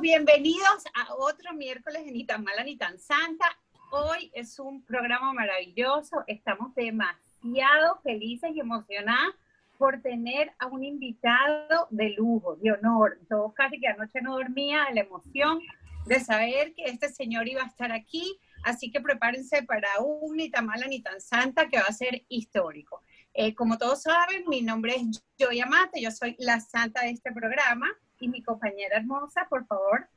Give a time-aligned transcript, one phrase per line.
[0.00, 3.46] bienvenidos a otro miércoles de Ni tan mala ni tan santa.
[3.90, 6.24] Hoy es un programa maravilloso.
[6.26, 9.34] Estamos demasiado felices y emocionadas
[9.78, 13.18] por tener a un invitado de lujo, de honor.
[13.30, 15.60] Yo casi que anoche no dormía de la emoción
[16.06, 18.38] de saber que este señor iba a estar aquí.
[18.62, 22.24] Así que prepárense para un ni tan mala ni tan santa que va a ser
[22.28, 23.02] histórico.
[23.32, 27.32] Eh, como todos saben, mi nombre es Joy Amate, yo soy la santa de este
[27.32, 27.86] programa
[28.18, 30.08] y mi compañera hermosa, por favor.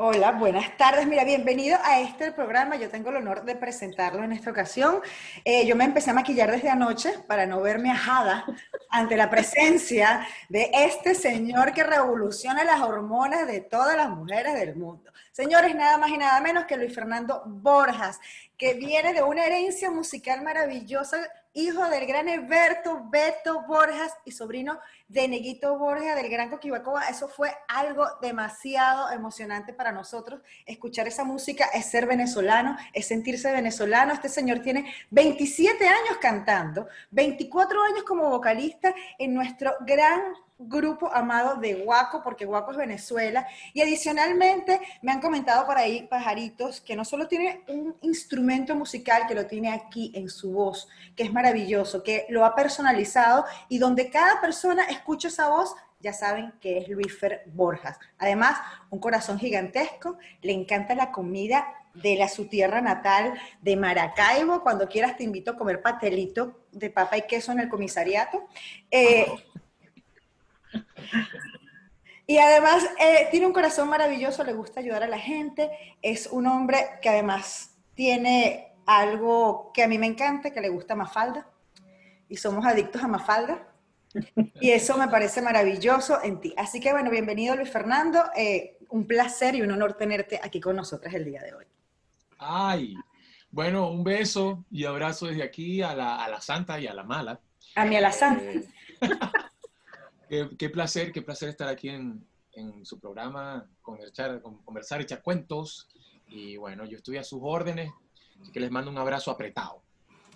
[0.00, 1.08] Hola, buenas tardes.
[1.08, 2.76] Mira, bienvenido a este programa.
[2.76, 5.00] Yo tengo el honor de presentarlo en esta ocasión.
[5.44, 8.46] Eh, yo me empecé a maquillar desde anoche para no verme ajada
[8.90, 14.76] ante la presencia de este señor que revoluciona las hormonas de todas las mujeres del
[14.76, 15.10] mundo.
[15.32, 18.20] Señores, nada más y nada menos que Luis Fernando Borjas,
[18.56, 24.78] que viene de una herencia musical maravillosa hijo del gran Eberto Beto Borjas y sobrino
[25.08, 27.08] de Neguito Borjas del gran Coquibacoa.
[27.08, 30.40] Eso fue algo demasiado emocionante para nosotros.
[30.66, 34.12] Escuchar esa música es ser venezolano, es sentirse venezolano.
[34.12, 40.20] Este señor tiene 27 años cantando, 24 años como vocalista en nuestro gran
[40.58, 43.46] grupo amado de Guaco, porque Guaco es Venezuela.
[43.72, 49.26] Y adicionalmente me han comentado por ahí, pajaritos, que no solo tiene un instrumento musical,
[49.26, 53.78] que lo tiene aquí en su voz, que es maravilloso, que lo ha personalizado y
[53.78, 57.98] donde cada persona escucha esa voz, ya saben que es Luisfer Borjas.
[58.18, 58.58] Además,
[58.90, 64.62] un corazón gigantesco, le encanta la comida de la, su tierra natal, de Maracaibo.
[64.62, 68.46] Cuando quieras te invito a comer pastelito de papa y queso en el comisariato.
[68.90, 69.26] Eh,
[72.26, 75.70] y además eh, tiene un corazón maravilloso, le gusta ayudar a la gente,
[76.02, 80.94] es un hombre que además tiene algo que a mí me encanta, que le gusta
[80.94, 81.48] Mafalda,
[82.28, 83.68] y somos adictos a Mafalda,
[84.60, 86.54] y eso me parece maravilloso en ti.
[86.56, 90.76] Así que bueno, bienvenido Luis Fernando, eh, un placer y un honor tenerte aquí con
[90.76, 91.64] nosotras el día de hoy.
[92.38, 92.94] Ay,
[93.50, 97.02] bueno, un beso y abrazo desde aquí a la, a la santa y a la
[97.02, 97.40] mala.
[97.74, 98.44] A mí a la santa.
[98.44, 98.64] Eh,
[100.28, 105.88] Qué, placer, qué placer estar aquí en, en su programa, conversar, conversar, echar cuentos.
[106.26, 107.90] Y bueno, yo estoy a sus órdenes,
[108.40, 109.82] así que les mando un abrazo apretado.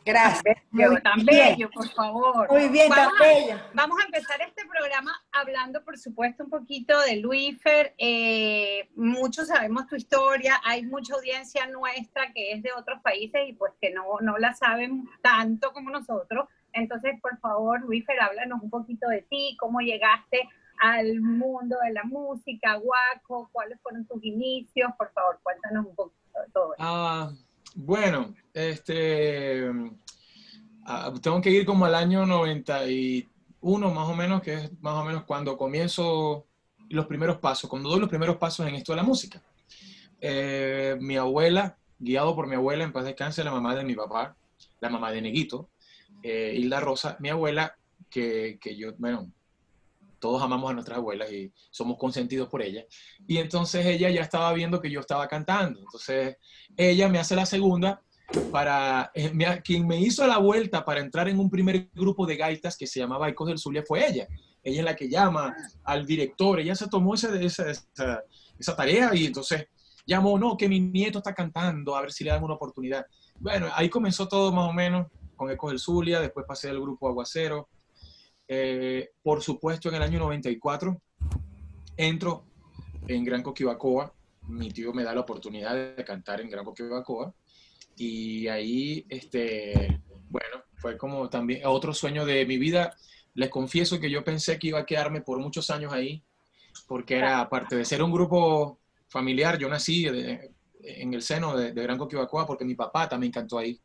[0.04, 0.56] Gracias.
[1.03, 2.50] tan bello, por favor.
[2.50, 3.60] Muy bien, vamos tan bello.
[3.72, 7.94] vamos a empezar este programa hablando, por supuesto, un poquito de Luifer.
[7.98, 13.53] Eh, muchos sabemos tu historia, hay mucha audiencia nuestra que es de otros países y
[13.53, 16.48] pues que no, no la saben tanto como nosotros.
[16.72, 20.49] Entonces, por favor, Luifer, háblanos un poquito de ti, cómo llegaste
[20.81, 26.41] al mundo de la música, Guaco, cuáles fueron tus inicios, por favor, cuéntanos un poquito
[26.44, 26.75] de todo.
[26.78, 27.31] Ah,
[27.75, 29.71] bueno, este,
[30.84, 35.04] ah, tengo que ir como al año 91 más o menos, que es más o
[35.04, 36.47] menos cuando comienzo
[36.89, 39.41] los primeros pasos, cuando doy los primeros pasos en esto de la música.
[40.21, 44.37] Eh, mi abuela, guiado por mi abuela, en paz descanse, la mamá de mi papá,
[44.81, 45.69] la mamá de Neguito,
[46.22, 47.77] eh, Hilda Rosa, mi abuela,
[48.10, 49.33] que, yo, bueno,
[50.19, 52.84] todos amamos a nuestras abuelas y somos consentidos por ella.
[53.27, 55.81] Y entonces ella ya estaba viendo que yo estaba cantando.
[55.81, 56.37] Entonces
[56.77, 58.03] ella me hace la segunda
[58.50, 59.33] para, eh,
[59.65, 63.00] quien me hizo la vuelta para entrar en un primer grupo de gaitas que se
[63.00, 64.28] llamaba Ecos del Zulia fue ella.
[64.62, 68.22] Ella es la que llama al director, ella se tomó esa, esa, esa,
[68.59, 69.66] esa tarea y entonces
[70.06, 73.04] llamó, no, que mi nieto está cantando, a ver si le dan una oportunidad.
[73.41, 75.09] Bueno, ahí comenzó todo más o menos
[75.42, 77.69] con Ecos del Zulia, después pasé al grupo Aguacero.
[78.47, 81.00] Eh, por supuesto, en el año 94
[81.97, 82.44] entro
[83.08, 84.14] en Gran Coquibacoa.
[84.47, 87.34] Mi tío me da la oportunidad de cantar en Gran Coquibacoa.
[87.97, 92.97] Y ahí, este, bueno, fue como también otro sueño de mi vida.
[93.34, 96.22] Les confieso que yo pensé que iba a quedarme por muchos años ahí,
[96.86, 98.78] porque era, aparte de ser un grupo
[99.09, 103.59] familiar, yo nací en el seno de, de Gran Coquibacoa porque mi papá también cantó
[103.59, 103.80] ahí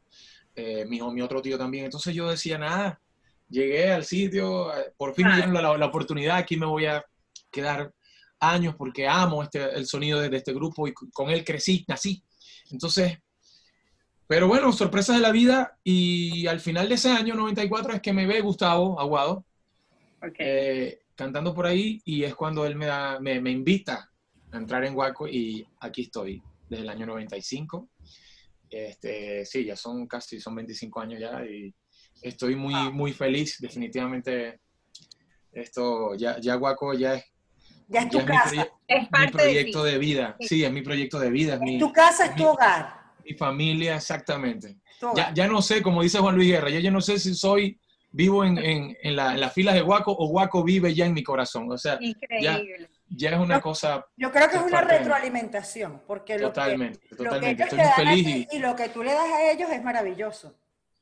[0.57, 1.85] eh, mi, mi otro tío también.
[1.85, 2.99] Entonces yo decía, nada,
[3.47, 7.05] llegué al sitio, eh, por fin me dieron la, la, oportunidad, aquí me voy a
[7.51, 7.93] quedar
[8.39, 12.23] años porque amo este, el sonido de, de, este grupo y con él crecí, nací.
[12.71, 13.19] Entonces,
[14.25, 18.13] pero bueno, sorpresas de la vida y al final de ese año 94 es que
[18.13, 19.45] me ve Gustavo Aguado
[20.17, 20.33] okay.
[20.39, 24.11] eh, cantando por ahí y es cuando él me, da, me, me invita
[24.51, 27.87] a entrar en Guaco y aquí estoy desde el año 95
[28.69, 31.73] este, sí, ya son casi, son 25 años ya y
[32.21, 33.57] estoy muy, muy feliz.
[33.59, 34.59] Definitivamente,
[35.51, 37.25] esto, ya, ya Guaco ya es
[37.87, 38.67] Ya es tu casa.
[38.87, 40.35] es mi parte proyecto de, de, vida.
[40.39, 40.63] Sí.
[40.63, 41.55] es mi proyecto de vida.
[41.55, 42.93] Es mi, tu casa, es es tu mi- hogar.
[43.25, 44.77] mi familia, exactamente.
[45.15, 47.79] Ya, ya no sé, como dice Juan Luis Guerra, ya yo no sé si soy
[48.11, 51.13] vivo en, en, en, la- en las filas de Guaco o Guaco vive ya en
[51.13, 51.71] mi corazón.
[51.71, 52.41] O sea, Increíble.
[52.43, 52.59] ya
[53.15, 57.23] es una cosa Yo creo que es una retroalimentación, porque lo que, totalmente, lo que
[57.23, 57.63] totalmente.
[57.63, 59.83] ellos Estoy te muy dan ti y lo que tú le das a ellos es
[59.83, 60.55] maravilloso.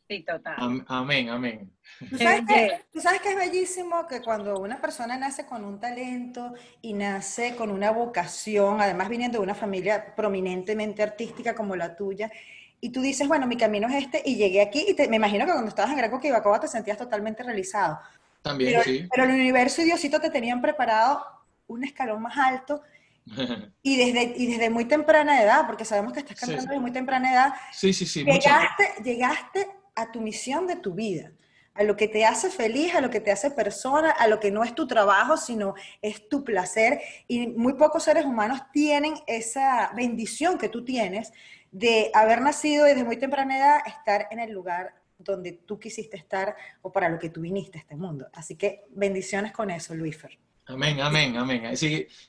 [0.08, 0.54] Sí, total.
[0.58, 1.72] am- amén, amén.
[2.12, 5.80] ¿Tú sabes, que, tú sabes que es bellísimo que cuando una persona nace con un
[5.80, 11.96] talento y nace con una vocación, además viniendo de una familia prominentemente artística como la
[11.96, 12.32] tuya,
[12.80, 15.44] y tú dices, bueno, mi camino es este y llegué aquí, y te- me imagino
[15.46, 17.98] que cuando estabas en Greco Kibacoa te sentías totalmente realizado.
[18.44, 19.08] También, Pero, sí.
[19.10, 21.26] pero el universo y Diosito te tenían preparado
[21.68, 22.82] un escalón más alto
[23.82, 26.68] y desde, y desde muy temprana edad, porque sabemos que estás cantando sí.
[26.68, 28.24] desde muy temprana edad, sí, sí, sí.
[28.24, 31.32] llegaste, llegaste a tu misión de tu vida,
[31.74, 34.52] a lo que te hace feliz, a lo que te hace persona, a lo que
[34.52, 37.02] no es tu trabajo, sino es tu placer.
[37.28, 41.34] Y muy pocos seres humanos tienen esa bendición que tú tienes
[41.72, 46.56] de haber nacido desde muy temprana edad, estar en el lugar donde tú quisiste estar
[46.82, 48.28] o para lo que tú viniste a este mundo.
[48.34, 50.38] Así que bendiciones con eso, Luífer.
[50.68, 51.78] Amén, amén, amén.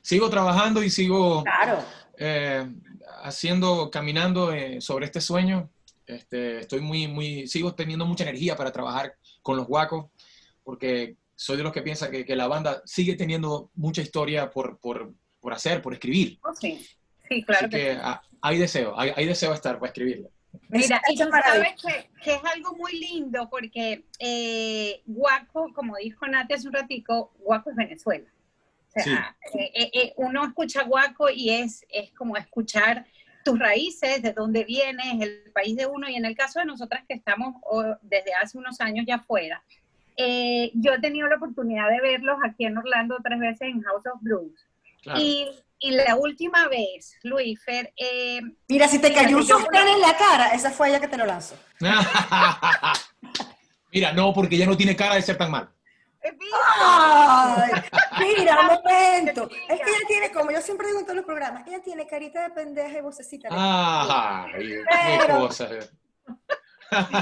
[0.02, 1.82] Sigo trabajando y sigo Claro.
[2.18, 2.66] eh,
[3.22, 5.70] haciendo, caminando eh, sobre este sueño.
[6.06, 10.06] Este, estoy muy, muy, sigo teniendo mucha energía para trabajar con los guacos,
[10.62, 14.78] porque soy de los que piensa que, que la banda sigue teniendo mucha historia por,
[14.78, 16.38] por, por hacer, por escribir.
[16.44, 16.86] Oh, sí.
[17.28, 17.98] Sí, claro Así que que sí.
[18.02, 20.28] ah, hay deseo, hay, hay deseo de estar para escribirla.
[20.68, 26.26] Mira, y tú sabes que, que es algo muy lindo porque eh, Guaco, como dijo
[26.26, 28.28] Nati hace un ratico, Guaco es Venezuela.
[28.88, 33.06] O sea, eh, eh, eh, uno escucha Guaco y es, es como escuchar
[33.44, 37.04] tus raíces, de dónde vienes, el país de uno, y en el caso de nosotras
[37.06, 39.62] que estamos oh, desde hace unos años ya afuera,
[40.16, 44.06] eh, yo he tenido la oportunidad de verlos aquí en Orlando tres veces en House
[44.06, 44.66] of Blues.
[45.02, 45.20] Claro.
[45.20, 50.00] Y, y la última vez, Luis Fer, eh, Mira, si te cayó un sostén en
[50.00, 51.54] la cara, esa fue ella que te lo lanzó.
[53.92, 55.68] Mira, no, porque ella no tiene cara de ser tan mal.
[56.22, 56.56] eh, mira,
[58.10, 59.48] Ay, mira, un momento.
[59.68, 62.42] Es que ella tiene, como yo siempre digo en todos los programas, ella tiene carita
[62.42, 63.48] de pendeja y vocecita.
[63.48, 63.54] de-
[64.90, 65.68] Ay, qué cosa.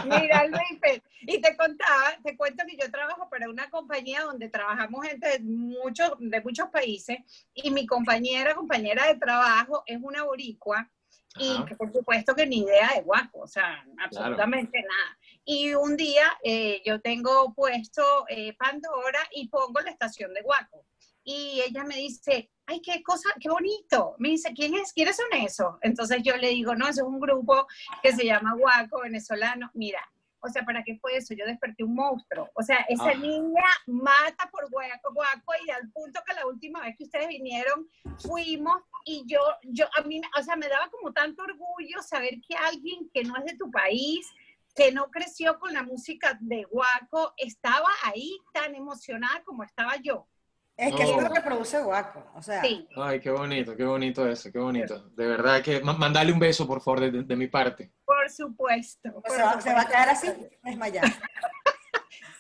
[0.05, 5.07] Mira, Luis, y te contaba, te cuento que yo trabajo para una compañía donde trabajamos
[5.07, 7.19] gente de muchos, de muchos países,
[7.55, 10.91] y mi compañera, compañera de trabajo, es una boricua,
[11.37, 11.67] y Ajá.
[11.67, 15.19] que por supuesto que ni idea de guaco, o sea, absolutamente nada.
[15.45, 20.87] Y un día eh, yo tengo puesto eh, Pandora y pongo la estación de guaco.
[21.25, 24.15] Y ella me dice, ay, qué cosa, qué bonito.
[24.19, 24.93] Me dice, ¿quién es?
[24.93, 25.75] ¿Quiénes son esos?
[25.81, 27.67] Entonces yo le digo, no, eso es un grupo
[28.03, 29.71] que se llama Guaco, venezolano.
[29.75, 30.01] Mira,
[30.41, 31.33] o sea, ¿para qué fue eso?
[31.35, 32.51] Yo desperté un monstruo.
[32.55, 33.15] O sea, esa Ah.
[33.15, 37.89] niña mata por guaco, guaco, y al punto que la última vez que ustedes vinieron,
[38.19, 42.55] fuimos y yo, yo, a mí, o sea, me daba como tanto orgullo saber que
[42.57, 44.31] alguien que no es de tu país,
[44.77, 50.27] que no creció con la música de guaco, estaba ahí tan emocionada como estaba yo.
[50.77, 51.29] Es que eso es No.
[51.29, 52.27] lo que produce Guaco.
[52.35, 52.89] O sea, Sí.
[52.97, 55.09] Ay, qué bonito, qué bonito eso, qué bonito.
[55.11, 57.93] De verdad que ma- mandale un beso, por favor, de, de- de mi parte.
[58.05, 59.13] Por supuesto.
[59.13, 60.29] por se, va, se va a quedar así,
[60.63, 61.09] desmayada.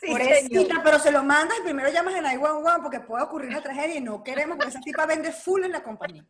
[0.00, 3.62] Sí, Pobrecita, pero se lo mandas y primero llamas en 911 porque puede ocurrir una
[3.62, 6.26] tragedia y no queremos porque esa tipa vende full en la compañía.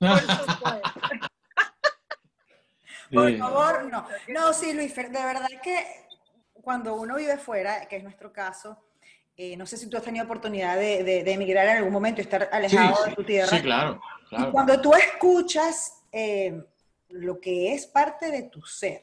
[0.00, 0.82] Por supuesto.
[3.12, 4.08] Por favor, no.
[4.28, 5.86] No, sí, Luis, de verdad que
[6.54, 8.82] cuando uno vive fuera, que es nuestro caso,
[9.36, 12.20] eh, no sé si tú has tenido oportunidad de, de- de emigrar en algún momento
[12.20, 13.56] y estar Sí, alejado de tu tierra.
[13.56, 14.00] sí, claro,
[14.38, 16.62] Y cuando tú escuchas eh,
[17.08, 19.02] lo que es parte de tu ser,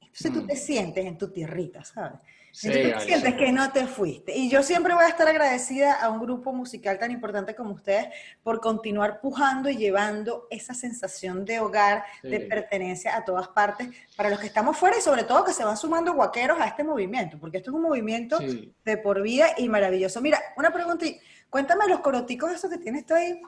[0.00, 0.46] entonces tú Mm.
[0.46, 2.20] te sientes en tu tierrita, ¿sabes?
[2.50, 3.20] Sí, Entonces tú Alison.
[3.20, 4.36] sientes que no te fuiste.
[4.36, 8.08] Y yo siempre voy a estar agradecida a un grupo musical tan importante como ustedes
[8.42, 14.30] por continuar pujando y llevando esa sensación de hogar, de pertenencia a todas partes, para
[14.30, 17.38] los que estamos fuera y sobre todo que se van sumando guaqueros a este movimiento,
[17.38, 18.74] porque esto es un movimiento Sí.
[18.84, 20.20] de por vida y maravilloso.
[20.20, 23.40] Mira, una pregunta, y cuéntame los coroticos esos que tienes tú ahí.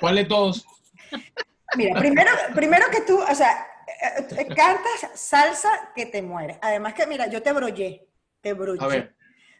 [0.00, 0.64] ¿Cuál de todos?
[1.76, 3.66] Mira, primero, primero que tú, o sea,
[4.54, 6.58] cantas salsa que te mueres.
[6.60, 8.06] Además que, mira, yo te brollé,
[8.40, 8.82] te brollé.
[8.84, 9.14] A ver.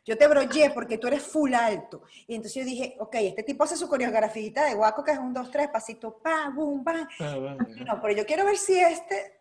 [0.05, 2.03] Yo te brollé porque tú eres full alto.
[2.27, 5.33] Y entonces yo dije, ok, este tipo hace su coreografía de guaco que es un,
[5.33, 7.07] dos, tres, pasito, pa, boom, bam.
[7.87, 9.39] No, pero yo quiero ver si este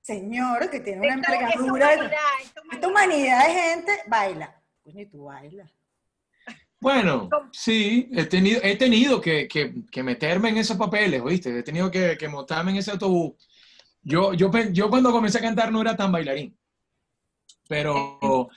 [0.00, 2.08] señor que tiene una esta envergadura, humanidad,
[2.42, 4.60] esta esta humanidad de gente, baila.
[4.82, 5.70] Pues ni tú bailas.
[6.80, 11.56] Bueno, sí, he tenido, he tenido que, que- que meterme en esos papeles, ¿oíste?
[11.56, 13.34] He tenido que, que montarme en ese autobús.
[14.02, 16.56] Yo, yo, yo cuando comencé a cantar no era tan bailarín,
[17.68, 18.48] pero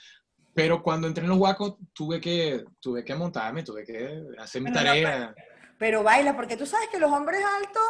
[0.56, 4.72] Pero cuando entré en los huacos, tuve que, tuve que montarme, tuve que hacer mi
[4.72, 5.34] tarea.
[5.78, 7.82] pero, baila, porque tú sabes que los hombres altos,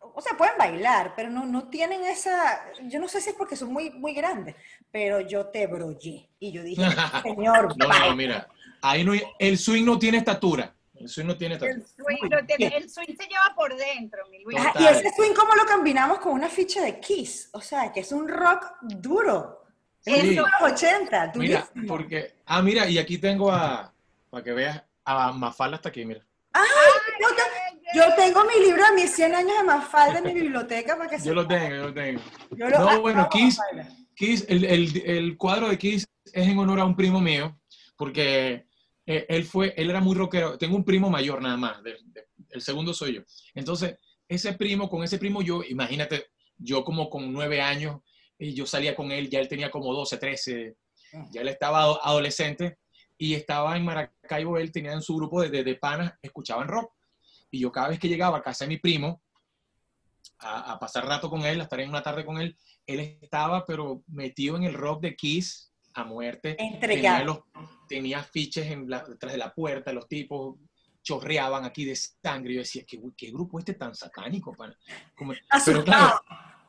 [0.00, 3.54] o sea, pueden bailar, pero no, no tienen esa, yo no sé si es porque
[3.54, 4.56] son muy, muy grandes,
[4.90, 6.30] pero yo te brollé.
[6.38, 6.80] Y yo dije,
[7.22, 8.48] señor, no, no, mira,
[8.80, 10.74] ahí no, el swing no tiene estatura.
[10.98, 11.54] El swing no tiene.
[11.56, 14.58] El swing, no tiene, el swing se lleva por dentro, mi Luis.
[14.78, 17.50] y ese swing, ¿cómo lo combinamos con una ficha de Kiss?
[17.52, 19.62] O sea, que es un rock duro.
[20.00, 20.36] Sí.
[20.36, 23.92] los 80, Mira, porque, ah, mira, y aquí tengo a,
[24.30, 26.24] para que veas, a Mafalda hasta aquí, mira.
[26.52, 26.62] ¡Ay!
[27.20, 31.10] Yo, yo, tengo mi libro de mis 100 años de Mafalda en mi biblioteca para
[31.10, 32.20] que Yo lo tengo, yo lo tengo.
[32.50, 33.58] no, bueno, Kiss,
[34.14, 37.58] Kiss el, el, el, cuadro de Kiss es en honor a un primo mío,
[37.96, 38.65] porque
[39.06, 40.58] eh, él fue, él era muy rockero.
[40.58, 41.78] Tengo un primo mayor nada más,
[42.50, 43.22] el segundo soy yo.
[43.54, 43.96] Entonces,
[44.28, 46.26] ese primo, con ese primo yo, imagínate,
[46.58, 48.00] yo como con nueve años,
[48.38, 50.76] y yo salía con él, ya él tenía como 12, 13,
[51.14, 51.26] ah.
[51.32, 52.78] ya él estaba adolescente
[53.16, 56.92] y estaba en Maracaibo, él tenía en su grupo de, de, panas, escuchaban rock.
[57.50, 59.22] Y yo cada vez que llegaba a casa de mi primo,
[60.38, 64.02] a, pasar rato con él, a estar en una tarde con él, él estaba pero
[64.06, 66.56] metido en el rock de Kiss a muerte.
[66.80, 67.40] Tenía, los,
[67.88, 70.56] tenía fiches en detrás de la puerta, los tipos
[71.02, 72.54] chorreaban aquí de sangre.
[72.54, 74.54] Yo decía, ¿qué, qué grupo este tan satánico?
[75.14, 75.32] Como,
[75.64, 76.20] pero claro,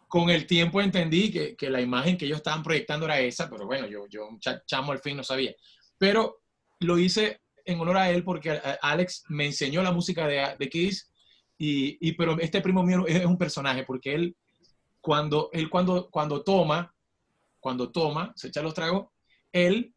[0.08, 3.66] con el tiempo entendí que, que, la imagen que ellos estaban proyectando era esa, pero
[3.66, 4.30] bueno, yo, yo
[4.66, 5.54] chamo al fin no sabía.
[5.98, 6.42] Pero
[6.80, 11.12] lo hice en honor a él porque Alex me enseñó la música de, de Kiss,
[11.58, 14.38] y, y, pero este primo mío es un personaje porque él,
[15.02, 16.94] cuando, él cuando, cuando toma,
[17.60, 19.08] cuando toma, se echa los tragos,
[19.66, 19.94] él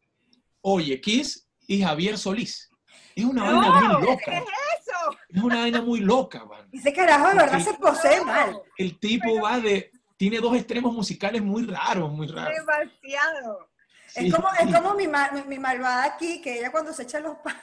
[0.61, 2.69] oye Kiss y Javier Solís.
[3.15, 4.31] Es una vaina muy loca.
[4.31, 4.43] ¿Qué es
[4.79, 5.17] eso?
[5.29, 6.67] Es una vaina muy loca, man.
[6.71, 8.61] Ese carajo de verdad se posee mal.
[8.77, 12.53] El tipo va de tiene dos extremos musicales muy raros, muy raros.
[12.55, 13.69] Demasiado.
[14.13, 15.07] Es como, es como mi,
[15.47, 17.59] mi, malvada aquí, que ella cuando se echa los palos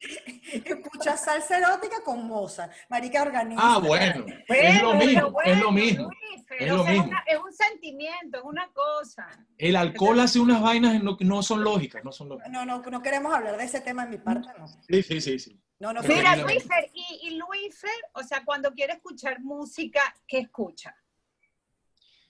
[0.64, 3.60] escucha salsa erótica con moza, marica organiza.
[3.62, 6.10] Ah, bueno, es lo mismo, es lo mismo.
[6.58, 7.10] es, lo mismo.
[7.26, 9.26] es un sentimiento, es una cosa.
[9.58, 12.50] El alcohol hace unas vainas que no, son lógicas, no son lógicas.
[12.50, 14.66] No, no, no queremos hablar de ese tema en mi parte, no.
[14.68, 15.60] Sí, sí, sí, sí.
[15.78, 20.96] No, no, Mira, Luisfer, y, y Luisfer, o sea, cuando quiere escuchar música, ¿qué escucha?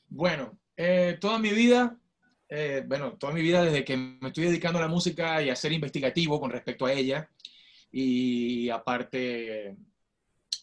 [0.08, 1.96] Bueno, eh, toda mi vida,
[2.48, 5.56] eh, bueno, toda mi vida desde que me estoy dedicando a la música y a
[5.56, 7.30] ser investigativo con respecto a ella,
[7.98, 9.74] y aparte,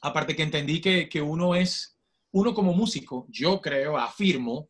[0.02, 1.98] aparte que entendí que, que uno es,
[2.32, 4.70] uno como músico, yo creo, afirmo,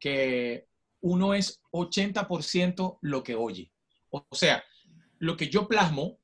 [0.00, 0.68] que
[1.02, 3.70] uno es 80% lo que oye.
[4.08, 4.64] O sea,
[5.18, 6.18] lo que yo plasmo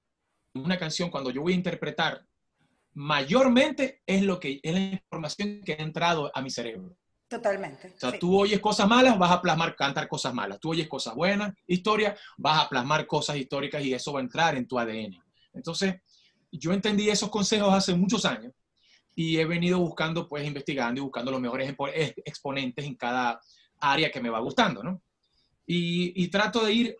[0.54, 2.24] en una canción cuando yo voy a interpretar,
[2.94, 6.96] mayormente es lo que es la información que ha entrado a mi cerebro.
[7.28, 7.92] Totalmente.
[7.94, 10.58] O sea, tú oyes cosas malas, vas a plasmar, cantar cosas malas.
[10.60, 14.56] Tú oyes cosas buenas, historia, vas a plasmar cosas históricas y eso va a entrar
[14.56, 15.27] en tu ADN.
[15.52, 15.96] Entonces,
[16.50, 18.52] yo entendí esos consejos hace muchos años
[19.14, 21.74] y he venido buscando, pues, investigando y buscando los mejores
[22.24, 23.40] exponentes en cada
[23.80, 25.02] área que me va gustando, ¿no?
[25.66, 26.96] Y, y trato de ir,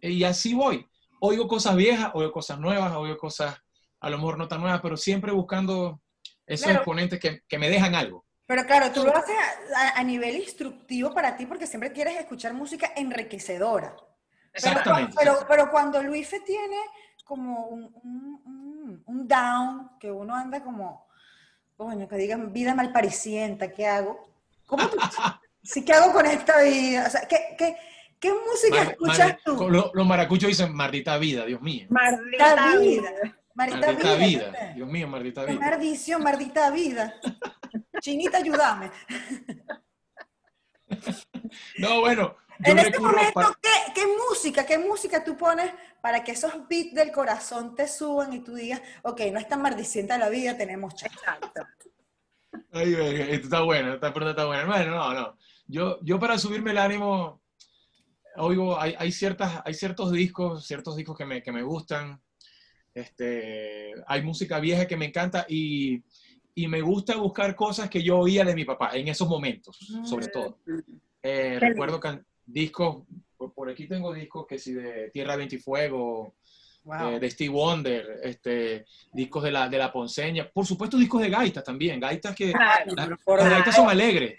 [0.00, 0.86] y así voy.
[1.20, 3.56] Oigo cosas viejas, oigo cosas nuevas, oigo cosas
[4.00, 6.00] a lo mejor no tan nuevas, pero siempre buscando
[6.46, 8.24] esos exponentes que, que me dejan algo.
[8.46, 9.36] Pero claro, tú lo haces
[9.94, 13.94] a, nivel instructivo para ti porque siempre quieres escuchar música enriquecedora.
[14.54, 15.14] Exactamente.
[15.18, 16.78] Pero, pero, cuando Luis tiene
[17.28, 21.06] como un, un, down, que uno anda como,
[21.76, 24.32] coño, que digan vida malparicienta, ¿qué hago?
[24.66, 24.96] ¿Cómo tú?
[25.62, 27.04] ¿Sí, ¿Qué hago con esta vida?
[27.06, 27.76] O sea, ¿qué, qué,
[28.18, 29.68] qué música escuchas tú?
[29.68, 31.86] Los maracuchos dicen, maldita vida, Dios mío.
[31.90, 33.10] Maldita vida.
[33.54, 34.16] Maldita, vida.
[34.16, 34.72] vida.
[34.74, 35.60] Dios mío, maldita vida.
[35.60, 37.14] Maldición, maldita vida.
[38.00, 38.90] Chinita, ayúdame.
[41.78, 42.36] No, bueno.
[42.64, 43.56] En este momento,
[43.94, 48.40] ¿qué, música, qué música tú pones para que esos beats del corazón te suban y
[48.40, 51.12] tú digas, ok, no es tan maldicienta la vida, tenemos chat.
[51.12, 51.62] Exacto.
[52.72, 54.66] Ay, esto está bueno, esta pregunta está buena.
[54.66, 55.38] Bueno, no, no.
[55.66, 57.42] Yo, yo para subirme el ánimo,
[58.36, 62.20] oigo, hay, hay, ciertas, hay ciertos discos, ciertos discos que me, que me gustan.
[62.94, 66.02] Este, hay música vieja que me encanta y
[66.58, 70.26] y me gusta buscar cosas que yo oía de mi papá en esos momentos, sobre
[70.26, 70.30] mm.
[70.32, 70.58] todo.
[71.22, 73.04] Eh, recuerdo que discos,
[73.36, 76.34] por, aquí tengo discos que sí de Tierra, Viento y Fuego,
[76.86, 81.28] eh, de Steve Wonder, este, discos de la, de la Ponceña, por supuesto discos de
[81.28, 84.38] gaitas también, gaitas que las gaitas son alegres,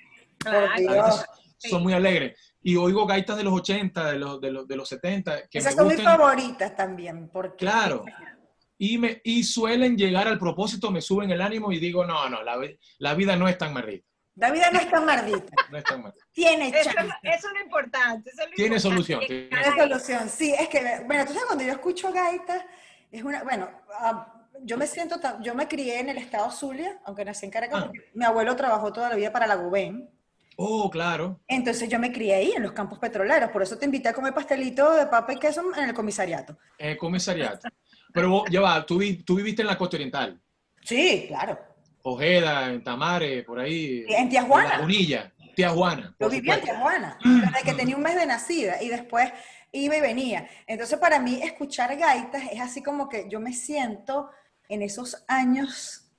[1.57, 2.37] son muy alegres.
[2.61, 5.47] Y oigo gaitas de los 80, de los, de los, de los 70.
[5.47, 7.29] Que Esas son mis favoritas también.
[7.29, 7.65] Porque...
[7.65, 8.03] Claro,
[8.77, 12.43] y, me, y suelen llegar al propósito, me suben el ánimo y digo, no, no,
[12.43, 12.59] la,
[12.97, 14.08] la vida no es tan maldita.
[14.39, 15.53] David no es tan maldita.
[15.69, 16.13] No es tan mal.
[16.31, 17.13] Tiene Eso, chance.
[17.23, 18.29] eso es lo importante.
[18.29, 19.03] eso es lo Tiene importante.
[19.03, 22.63] solución, tiene solución, sí, es que, bueno, tú sabes, cuando yo escucho gaitas,
[23.11, 23.69] es una, bueno,
[23.99, 27.51] ah, yo me siento, tan- yo me crié en el estado Zulia, aunque nací en
[27.51, 27.85] Caracas, Ah.
[27.87, 30.09] porque mi abuelo trabajó toda la vida para la Gubén,
[30.55, 31.39] Oh, claro.
[31.47, 34.33] entonces yo me crié ahí, en los campos petroleros, por eso te invité a comer
[34.33, 36.57] pastelito de papa y queso en el comisariato.
[36.77, 37.67] Eh, comisariato.
[38.13, 40.39] Pero vos, ya va, tú, vi- tú viviste en la costa oriental.
[40.83, 41.57] Sí, claro.
[42.03, 44.05] Ojeda, en Tamare, por ahí.
[44.07, 44.69] En Tijuana.
[44.69, 46.15] Lagunilla, Tijuana.
[46.19, 46.61] Yo vivía en.
[46.61, 49.31] Tijuana, desde que tenía un mes de nacida y después
[49.71, 50.47] iba y venía.
[50.65, 54.29] Entonces, para mí, escuchar gaitas es así como que yo me siento
[54.67, 56.09] en esos años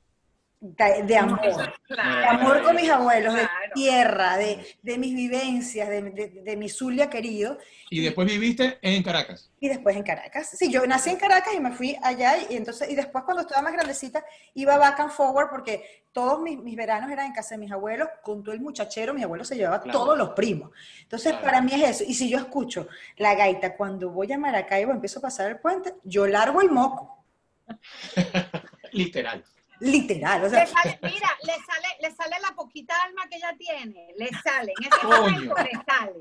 [0.60, 1.40] de, de amor.
[1.86, 2.20] Claro.
[2.20, 3.90] De amor con mis abuelos, de Claro.
[3.90, 7.58] tierra, de, de mis vivencias, de, de, de mi Zulia querido.
[7.90, 9.50] Y después viviste en Caracas.
[9.60, 10.50] Y después en Caracas.
[10.58, 13.62] Sí, yo nací en Caracas y me fui allá y entonces, y después cuando estaba
[13.62, 14.24] más grandecita,
[14.54, 18.08] iba back and forward porque todos mis, mis veranos eran en casa de mis abuelos,
[18.22, 19.98] con todo el muchachero, mi abuelo se llevaba Claro.
[19.98, 20.70] todos los primos.
[21.02, 21.44] Entonces, Claro.
[21.46, 22.04] para mí es eso.
[22.06, 25.94] Y si yo escucho la gaita cuando voy a Maracaibo, empiezo a pasar el puente,
[26.04, 27.24] yo largo el moco,
[28.92, 29.44] Literal.
[29.80, 30.40] Literal.
[30.42, 34.08] O Le sea, sale, mira, le sale, le sale la poquita alma que ella tiene.
[34.16, 35.20] Le sale, en ese Coño.
[35.20, 36.20] momento le sale.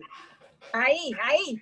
[0.73, 1.61] Ahí, ahí.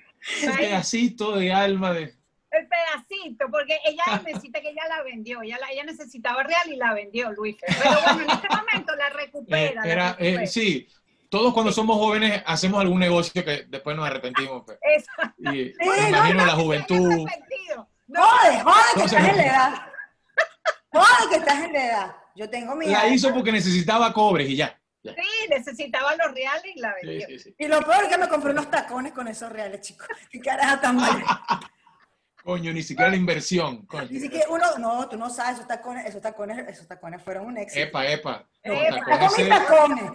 [0.49, 0.57] Ahí.
[0.57, 2.15] pedacito de alma de.
[2.49, 6.77] El pedacito, porque ella necesita que ella la vendió, ella, la- ella necesitaba real y
[6.77, 7.57] la vendió, Luis.
[7.59, 9.81] Pero bueno, en este momento la eh, recupera.
[9.85, 10.87] la era, eh, sí,
[11.29, 14.63] todos cuando somos jóvenes hacemos algún negocio que después nos arrepentimos.
[14.65, 14.79] pues.
[15.37, 17.27] Y me no, imagino la no, juventud.
[18.07, 19.86] No, jode, jode que No, estás se- en la edad.
[20.91, 22.15] Jode que estás en la edad.
[22.35, 24.79] Yo tengo mi La hizo porque necesitaba cobres y ya.
[25.03, 25.13] ya.
[25.13, 27.27] sí, necesitaba los reales y la vendió.
[27.27, 27.55] sí, sí.
[27.57, 30.07] Y lo peor es que me compré unos tacones con esos reales, chicos.
[30.31, 31.23] Qué caraja tan mal.
[32.43, 33.85] Coño, ni siquiera la inversión.
[33.87, 34.07] Coño.
[34.07, 37.57] Dice que uno, no, tú no sabes, esos tacones, esos tacones, esos tacones fueron un
[37.57, 37.81] éxito.
[37.87, 38.47] Epa, epa.
[38.63, 40.11] Los Eh, tacones, con mis se- tacones.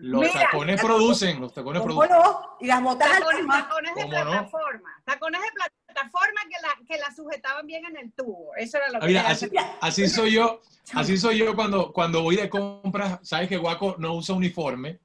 [0.00, 2.18] Los Mira, tacones producen, los tacones ¿Cómo producen.
[2.20, 2.56] no?
[2.58, 4.30] Y las botas Tacones, tacones de ¿Cómo no?
[4.30, 5.02] plataforma.
[5.04, 6.57] Tacones de plataforma que
[6.88, 8.54] que la sujetaban bien en el tubo.
[8.56, 9.78] Eso era lo que mira, así, hacía.
[9.80, 10.60] así soy yo,
[10.94, 15.00] así soy yo cuando, cuando voy de compras, sabes que Guaco no usa uniforme,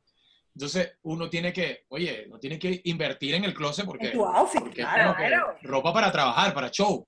[0.55, 4.25] entonces uno tiene que, oye, no tiene que invertir en el closet porque, En tu
[4.25, 5.15] outfit, porque claro.
[5.15, 5.57] Claro.
[5.63, 7.05] ropa para trabajar, para show.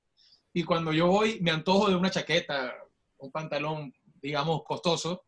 [0.51, 2.73] Y cuando yo voy, me antojo de una chaqueta,
[3.17, 5.25] un pantalón, digamos, costoso,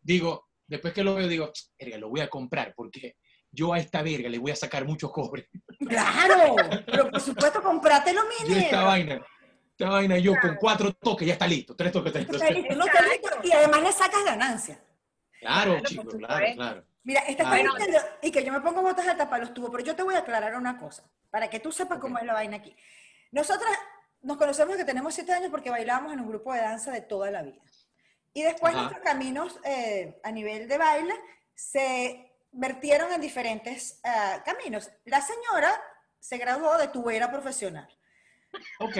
[0.00, 1.52] digo, después que lo veo, digo,
[1.98, 3.16] lo voy a comprar porque
[3.50, 5.46] yo a esta verga le voy a sacar muchos cobres.
[5.88, 6.56] Claro,
[6.86, 9.26] pero por supuesto, comprátelo, mi Yo esta vaina,
[9.70, 12.42] esta vaina yo con cuatro toques ya está listo, tres toques, tres toques.
[12.42, 14.80] estás listo, no estás listo, Y además le sacas ganancia.
[15.40, 16.84] Claro, Claro, chicos, por claro, claro.
[17.06, 19.94] Mira, esta está y que yo me pongo botas altas para los tubos, pero yo
[19.94, 22.74] te voy a aclarar una cosa, para que tú sepas cómo es la vaina aquí.
[23.30, 23.70] Nosotras
[24.22, 27.30] nos conocemos que tenemos siete años porque bailábamos en un grupo de danza de toda
[27.30, 27.62] la vida.
[28.32, 28.82] Y después Ajá.
[28.82, 31.14] nuestros caminos eh, a nivel de baile
[31.54, 32.25] se
[32.56, 34.90] vertieron en diferentes ah, caminos.
[35.04, 35.70] La señora
[36.18, 37.88] se graduó de tubera profesional.
[38.80, 38.96] Ok,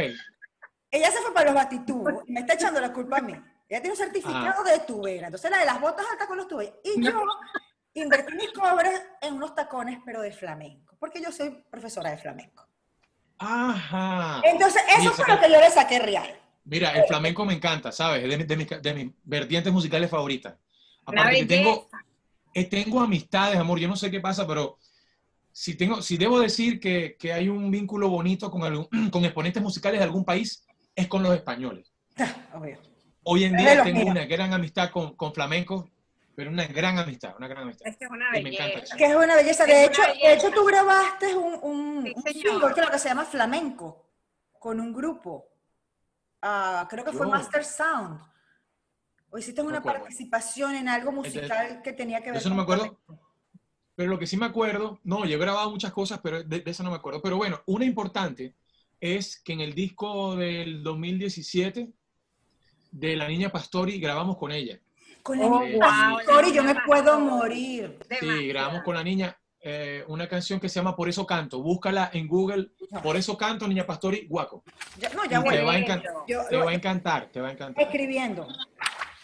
[0.90, 3.32] Ella se fue para los batitubos y me está echando la culpa a mí.
[3.68, 5.26] Ella tiene un certificado de tubera.
[5.26, 6.64] Entonces, la de las botas altas con los tubos.
[6.84, 7.22] Y yo
[7.94, 12.66] invertí mis cobres en unos tacones, pero de flamenco, porque yo soy profesora de flamenco.
[13.38, 14.40] ajá.
[14.44, 16.40] Entonces, eso fue lo que yo le saqué real.
[16.64, 18.22] Mira, el flamenco me encanta, ¿sabes?
[18.24, 20.54] Es de, mi- de mis, de mis vertientes musicales favoritas.
[21.04, 21.88] Aparte que tengo,
[22.64, 24.78] tengo amistades, amor, yo no sé qué pasa, pero
[25.52, 29.62] si, tengo, si debo decir que, que hay un vínculo bonito con, algún- con exponentes
[29.62, 30.64] musicales de algún país,
[30.94, 31.92] es con los españoles.
[32.54, 32.78] Obvio.
[33.24, 34.10] Hoy en Es de día tengo míos.
[34.12, 35.84] una gran amistad con, con flamencos,
[36.34, 37.86] pero una gran amistad, una gran amistad.
[37.88, 38.96] Es que es una Y me encanta belleza.
[38.96, 39.64] Que es una belleza.
[39.64, 40.32] Es De una hecho, de belleza.
[40.32, 44.06] hecho tú grabaste un, un, Sí, un single, creo que se llama Flamenco,
[44.58, 45.48] con un grupo.
[46.42, 48.20] Ah, creo que fue Yo- Master Sound.
[49.30, 50.00] O hiciste No una acuerdo.
[50.00, 52.98] participación en algo musical que tenía que ver eso no me con acuerdo.
[53.94, 56.70] Pero lo que sí me acuerdo, no, yo he grabado muchas cosas, pero de, de
[56.70, 57.22] eso no me acuerdo.
[57.22, 58.54] Pero bueno, una importante
[59.00, 61.90] es que en el disco del 2017
[62.92, 64.78] de La Niña Pastori grabamos con ella.
[65.22, 65.72] Con la Oh, niña
[66.08, 67.98] wow, Pastori, yo me puedo morir.
[68.20, 69.36] Sí, grabamos con la niña
[69.68, 71.60] eh, una canción que se llama Por eso canto.
[71.60, 72.70] Búscala en Google.
[73.02, 74.62] Por eso canto, Niña Pastori, guaco.
[74.98, 75.64] Ya- no, ya te voy.
[75.64, 77.82] va, Yo- te va a encantar, te va a encantar.
[77.82, 78.46] Escribiendo.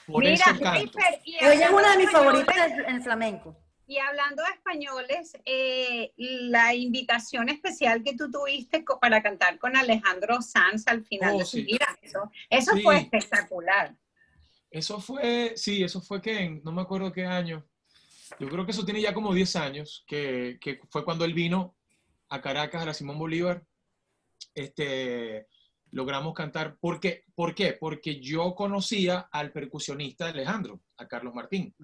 [0.06, 0.70] Por Mira, eso canto.
[0.72, 3.56] Jennifer, y Ella es una de mis favoritas en flamenco.
[3.86, 10.40] Y hablando de españoles, eh, la invitación especial que tú tuviste para cantar con Alejandro
[10.40, 11.64] Sanz al final Oh, de su sí.
[11.66, 12.82] gira, eso, eso Sí.
[12.82, 13.94] fue espectacular.
[14.70, 17.66] Eso fue, sí, eso fue que en, no me acuerdo qué año.
[18.40, 21.76] Yo creo que eso tiene ya como 10 años, que, que fue cuando él vino
[22.30, 23.62] a Caracas, a la Simón Bolívar.
[24.54, 25.46] Este,
[25.92, 26.76] logramos cantar.
[26.78, 27.24] ¿Por qué?
[27.34, 27.74] ¿Por qué?
[27.78, 31.74] Porque yo conocía al percusionista Alejandro, a Carlos Martín,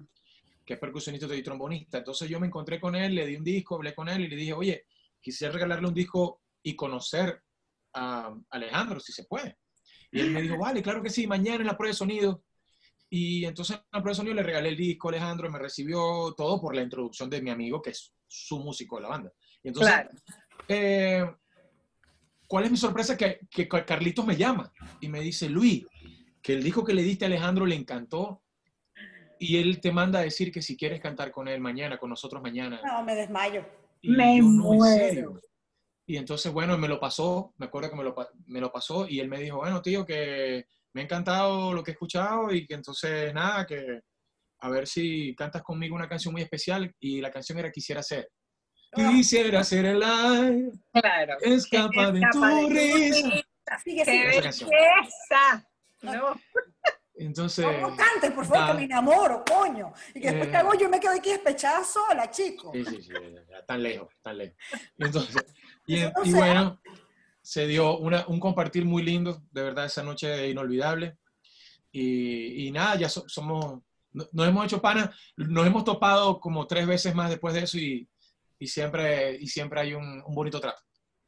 [0.65, 1.99] que es percusionista y trombonista.
[1.99, 4.35] Entonces yo me encontré con él, le di un disco, hablé con él y le
[4.35, 4.85] dije, oye,
[5.21, 7.41] quisiera regalarle un disco y conocer
[7.93, 9.57] a Alejandro, si se puede.
[10.11, 12.43] Y él me dijo, vale, claro que sí, mañana en la prueba de sonido.
[13.11, 16.33] Y entonces en la prueba de sonido le regalé el disco a Alejandro, me recibió
[16.35, 19.31] todo por la introducción de mi amigo, que es su músico de la banda.
[19.63, 19.93] Y entonces,
[20.67, 21.25] eh,
[22.49, 23.15] ¿cuál es mi sorpresa?
[23.15, 25.85] Que, que Carlitos me llama y me dice, Luis,
[26.41, 28.41] que el disco que le diste a Alejandro le encantó
[29.37, 32.41] y él te manda a decir que si quieres cantar con él mañana, con nosotros
[32.41, 32.81] mañana.
[32.83, 33.63] No, me desmayo.
[34.01, 35.39] Y me muero.
[36.07, 38.15] Y entonces, bueno, me lo pasó, me acuerdo que me lo,
[38.47, 41.91] me lo pasó y él me dijo, bueno, tío, que me ha encantado lo que
[41.91, 44.01] he escuchado y que entonces, nada, que
[44.61, 48.31] a ver si cantas conmigo una canción muy especial y la canción era Quisiera ser.
[48.93, 50.71] Quisiera ser el aire.
[50.91, 51.37] Claro.
[51.41, 53.29] Escapa, de tu risa.
[53.85, 55.67] ¡Qué belleza!
[56.01, 56.35] No.
[57.15, 57.65] Entonces.
[57.81, 59.93] No, cantes, por favor, que me enamoro, coño.
[60.15, 62.71] Y que después que hago, yo me quedo aquí despechada sola, chico.
[62.73, 63.13] Sí, sí, sí,
[63.67, 64.55] tan lejos, tan lejos.
[64.97, 65.45] Entonces,
[65.85, 66.79] y, bueno,
[67.41, 71.17] se dio una, un compartir muy lindo, de verdad, esa noche inolvidable.
[71.91, 77.13] Y, y nada, ya somos, nos hemos hecho panas, nos hemos topado como tres veces
[77.13, 78.07] más después de eso y,
[78.59, 80.81] y siempre, y siempre hay un, un bonito trato.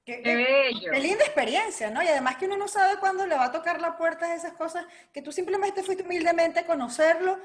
[0.05, 2.03] Qué, qué, linda experiencia, ¿no?
[2.03, 4.53] Y además que uno no sabe cuándo le va a tocar la puerta de esas
[4.53, 7.37] cosas, que tú simplemente fuiste humildemente a conocerlo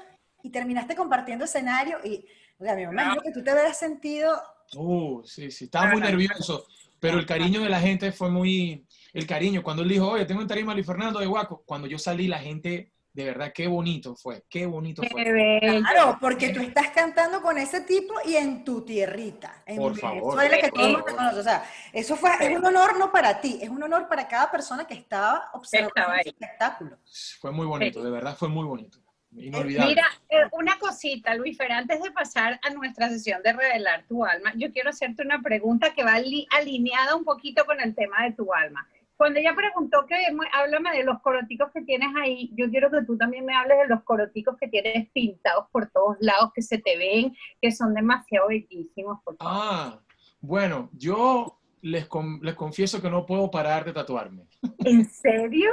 [0.43, 2.25] y terminaste compartiendo escenario y,
[2.59, 4.41] o sea, me imagino que tú te habías sentido...
[4.75, 6.65] Uh, sí, sí, estaba muy nervioso,
[6.99, 8.85] pero el cariño de la gente fue muy...
[9.13, 11.87] El cariño, cuando él dijo, oye, tengo un tarima a Luis Fernando de Guaco, cuando
[11.87, 15.23] yo salí la gente de verdad, qué bonito fue, qué bonito fue.
[15.59, 19.63] Claro, porque tú estás cantando con ese tipo y en tu tierrita.
[19.65, 20.39] En Por favor.
[20.47, 21.39] que todo el mundo conoce.
[21.39, 24.51] O sea, eso fue, es un honor no para ti, es un honor para cada
[24.51, 26.99] persona que estaba observando el espectáculo.
[27.39, 28.99] Fue muy bonito, de verdad fue muy bonito.
[29.35, 29.95] Inolvidable.
[29.95, 34.23] Mira, eh, una cosita, Luis Fer, antes de pasar a nuestra sesión de revelar tu
[34.23, 36.13] alma, yo quiero hacerte una pregunta que va
[36.51, 40.15] alineada un poquito con el tema de tu alma cuando ella preguntó que
[40.53, 43.87] háblame de los coroticos que tienes ahí, yo quiero que tú también me hables de
[43.87, 48.49] los coroticos que tienes pintados por todos lados, que se te ven, que son demasiado
[48.49, 49.19] bellísimos.
[49.39, 49.99] Ah,
[50.39, 52.07] bueno, yo les,
[52.41, 54.47] les confieso que no puedo parar de tatuarme.
[54.85, 55.71] ¿En serio?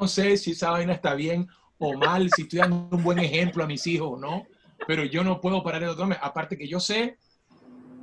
[0.00, 3.62] no sé si esa vaina está bien o mal, si estoy dando un buen ejemplo
[3.62, 4.46] a mis hijos o no,
[4.86, 6.16] pero yo no puedo parar de tatuarme.
[6.20, 7.18] Aparte que yo sé,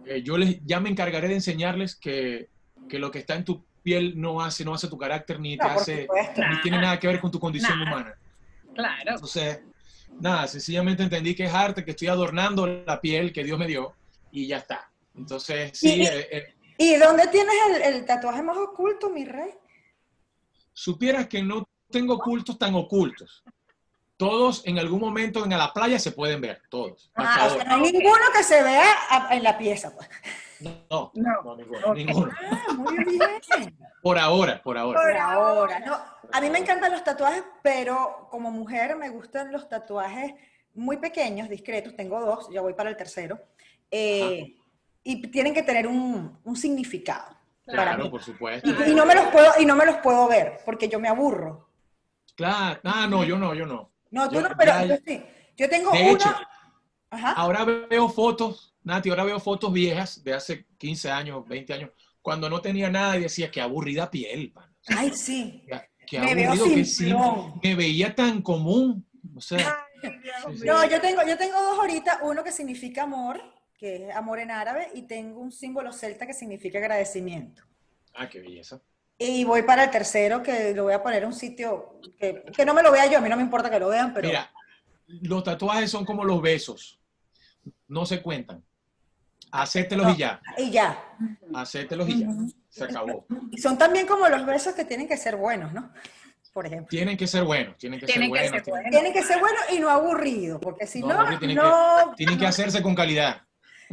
[0.05, 2.49] eh, yo les, ya me encargaré de enseñarles que,
[2.87, 5.65] que lo que está en tu piel no hace, no hace tu carácter ni te
[5.65, 6.08] hace,
[6.50, 8.17] ni tiene nada que ver con tu condición humana.
[8.76, 9.12] Claro.
[9.13, 9.62] Entonces,
[10.19, 13.93] nada, sencillamente entendí que es arte, que estoy adornando la piel que Dios me dio
[14.30, 14.91] y ya está.
[15.15, 16.02] Entonces, sí.
[16.02, 19.52] ¿Y, eh, eh, ¿y dónde tienes el, tatuaje más oculto, mi rey?
[20.73, 23.41] Supieras que no tengo ocultos tan ocultos.
[24.17, 27.10] Todos en algún momento en la playa se pueden ver, todos.
[27.15, 30.10] Ah, no hay ninguno que se vea en la pieza, pues.
[30.59, 32.31] No, no, ninguno.
[32.39, 33.77] Ah, muy bien.
[34.01, 34.99] Por ahora, por ahora.
[34.99, 35.79] Por ahora.
[35.79, 35.97] No,
[36.31, 40.33] a mí me encantan los tatuajes, pero como mujer me gustan los tatuajes
[40.73, 41.95] muy pequeños, discretos.
[41.95, 43.39] Tengo dos, ya voy para el tercero.
[43.91, 44.55] Eh,
[45.03, 47.35] y tienen que tener un, un significado.
[47.65, 48.69] Claro, por supuesto.
[48.85, 51.67] Y, no me los puedo, y no me los puedo ver, porque yo me aburro.
[52.35, 53.91] Claro, ah, no, yo no, yo no.
[54.11, 55.23] No, tú no, pero yo sí.
[55.57, 56.29] Yo tengo de Hecho,
[57.09, 62.50] Ahora veo fotos Nati, ahora veo fotos viejas de hace 15 años, 20 años, cuando
[62.50, 64.54] no tenía nada y decía, qué aburrida piel,
[64.88, 65.65] Ay, sí.
[66.08, 69.06] Qué, aburrido, que me veía tan común.
[69.36, 69.86] O sea,
[70.63, 73.41] No, yo tengo, yo tengo dos ahorita, uno que significa amor,
[73.78, 77.63] que es amor en árabe, y tengo un símbolo celta que significa agradecimiento.
[78.13, 78.82] Ah, qué belleza.
[79.17, 82.65] Y voy para el tercero, que lo voy a poner en un sitio que, que
[82.65, 84.30] no me lo vea yo, a mí no me importa que lo vean, pero...
[84.30, 84.50] Mira,
[85.08, 87.02] los tatuajes son como los besos,
[87.89, 88.63] no se cuentan.
[89.51, 90.41] Hacértelos y ya.
[90.57, 91.03] Y ya.
[91.53, 92.27] Hacértelos y ya.
[92.69, 93.25] Se acabó.
[93.51, 95.91] Y son también como los besos que tienen que ser buenos, ¿no?
[96.53, 96.88] Por ejemplo.
[96.89, 98.63] Tienen que ser buenos, tienen que ser buenos.
[98.89, 99.13] tienen...
[99.13, 102.81] que ser buenos y no aburridos, porque si no, tienen, no, que, tienen que hacerse
[102.81, 103.43] con calidad.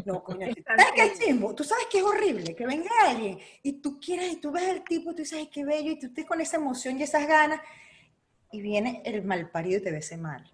[0.05, 0.47] No, coño.
[0.67, 1.55] ¿Sabes qué es chimbo?
[1.55, 4.83] Tú sabes que es horrible que venga alguien y tú quieres, y tú ves al
[4.83, 7.61] tipo, tú dices, ay, qué bello, y tú estés con esa emoción y esas ganas,
[8.51, 10.51] y viene el mal parido y te ves mal.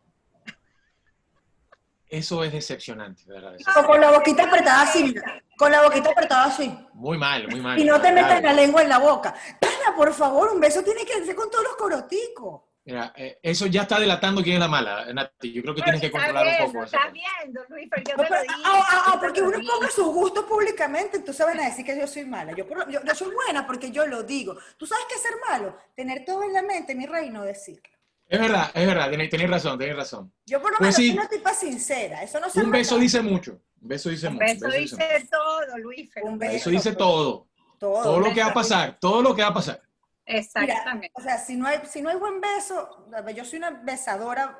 [2.11, 3.57] Eso es decepcionante, ¿verdad?
[3.87, 5.15] con la boquita apretada así,
[5.57, 6.77] con la boquita apretada así.
[6.93, 7.79] Muy mal, muy mal.
[7.79, 9.33] Y no te metas la lengua en la boca.
[9.61, 12.63] Pana, por favor, un beso tiene que ser con todos los coroticos.
[12.85, 15.53] Mira, eh, eso ya está delatando quién es la mala, Nati.
[15.53, 16.97] Yo creo que tienes que controlar un poco eso.
[16.97, 18.55] Está viendo, Luis, pero yo te lo digo.
[18.65, 22.09] Ah, ah, ah, porque uno ponga sus gustos públicamente, entonces van a decir que yo
[22.09, 22.53] soy mala.
[22.57, 24.57] Yo, yo, yo, soy buena porque yo lo digo.
[24.77, 25.77] ¿Tú sabes qué es ser malo?
[25.95, 27.89] Tener todo en la mente, mi rey, no decirlo.
[28.31, 30.33] Es verdad, es verdad, tenéis, razón, tenéis razón.
[30.47, 31.09] Yo por lo Pues menos sí.
[31.09, 32.23] soy una tipa sincera.
[32.23, 33.61] Eso no se Un beso dice mucho.
[33.83, 34.45] Un beso dice Un mucho.
[34.47, 36.11] beso un beso dice dice todo, Luis.
[36.23, 36.53] Un beso.
[36.57, 37.49] Eso dice todo.
[37.79, 38.03] todo.
[38.05, 39.83] Todo lo que va a pasar, todo lo que va a pasar.
[40.25, 41.11] Exactamente.
[41.15, 44.57] O sea, si no hay, si no hay buen beso, yo soy una besadora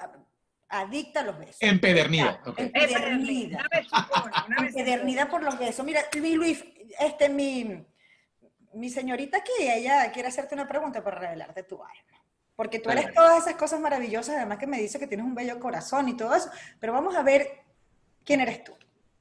[0.69, 1.57] adicta a los besos.
[1.61, 2.43] Empedernida.
[2.57, 3.65] Empedernida.
[4.59, 5.85] Empedernida por los besos.
[5.87, 6.65] Mira, mi Luis,
[6.99, 7.85] este, mi,
[8.75, 12.20] mi señorita aquí, ella quiere hacerte una pregunta para revelarte tu alma.
[12.61, 15.59] Porque tú eres todas esas cosas maravillosas, además que me dice que tienes un bello
[15.59, 16.51] corazón y todo eso.
[16.79, 17.63] Pero vamos a ver
[18.23, 18.77] quién eres tú.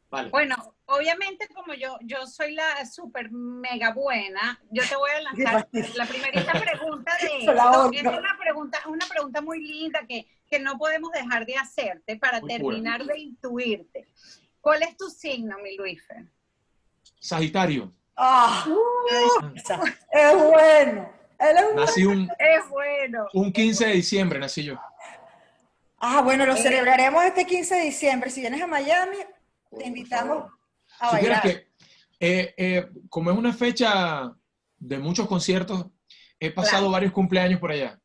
[0.10, 0.30] Vale.
[0.30, 5.70] Bueno, obviamente como yo, yo soy la súper mega buena, yo te voy a lanzar
[5.96, 7.92] la primerita pregunta de esto.
[7.94, 12.42] Es una pregunta, una pregunta muy linda que, que no podemos dejar de hacerte para
[12.42, 14.10] Muy terminar de intuirte.
[14.60, 16.28] ¿Cuál es tu signo, mi Luife?
[17.18, 17.90] Sagitario.
[18.18, 18.66] ¡Ah!
[19.56, 21.19] Esa, es bueno.
[21.40, 21.82] Él es bueno.
[21.82, 23.26] Nací un, Es bueno.
[23.34, 24.76] un 15 de diciembre, nací yo.
[26.00, 26.58] Ah, bueno, lo Eh.
[26.62, 28.30] celebraremos este 15 de diciembre.
[28.30, 29.18] Si vienes a Miami,
[29.78, 30.52] te invitamos
[31.00, 31.42] a bailar.
[31.42, 31.68] que,
[32.20, 34.34] eh, eh, como es una fecha
[34.78, 35.86] de muchos conciertos,
[36.40, 36.92] he pasado Claro.
[36.92, 38.00] varios cumpleaños por allá.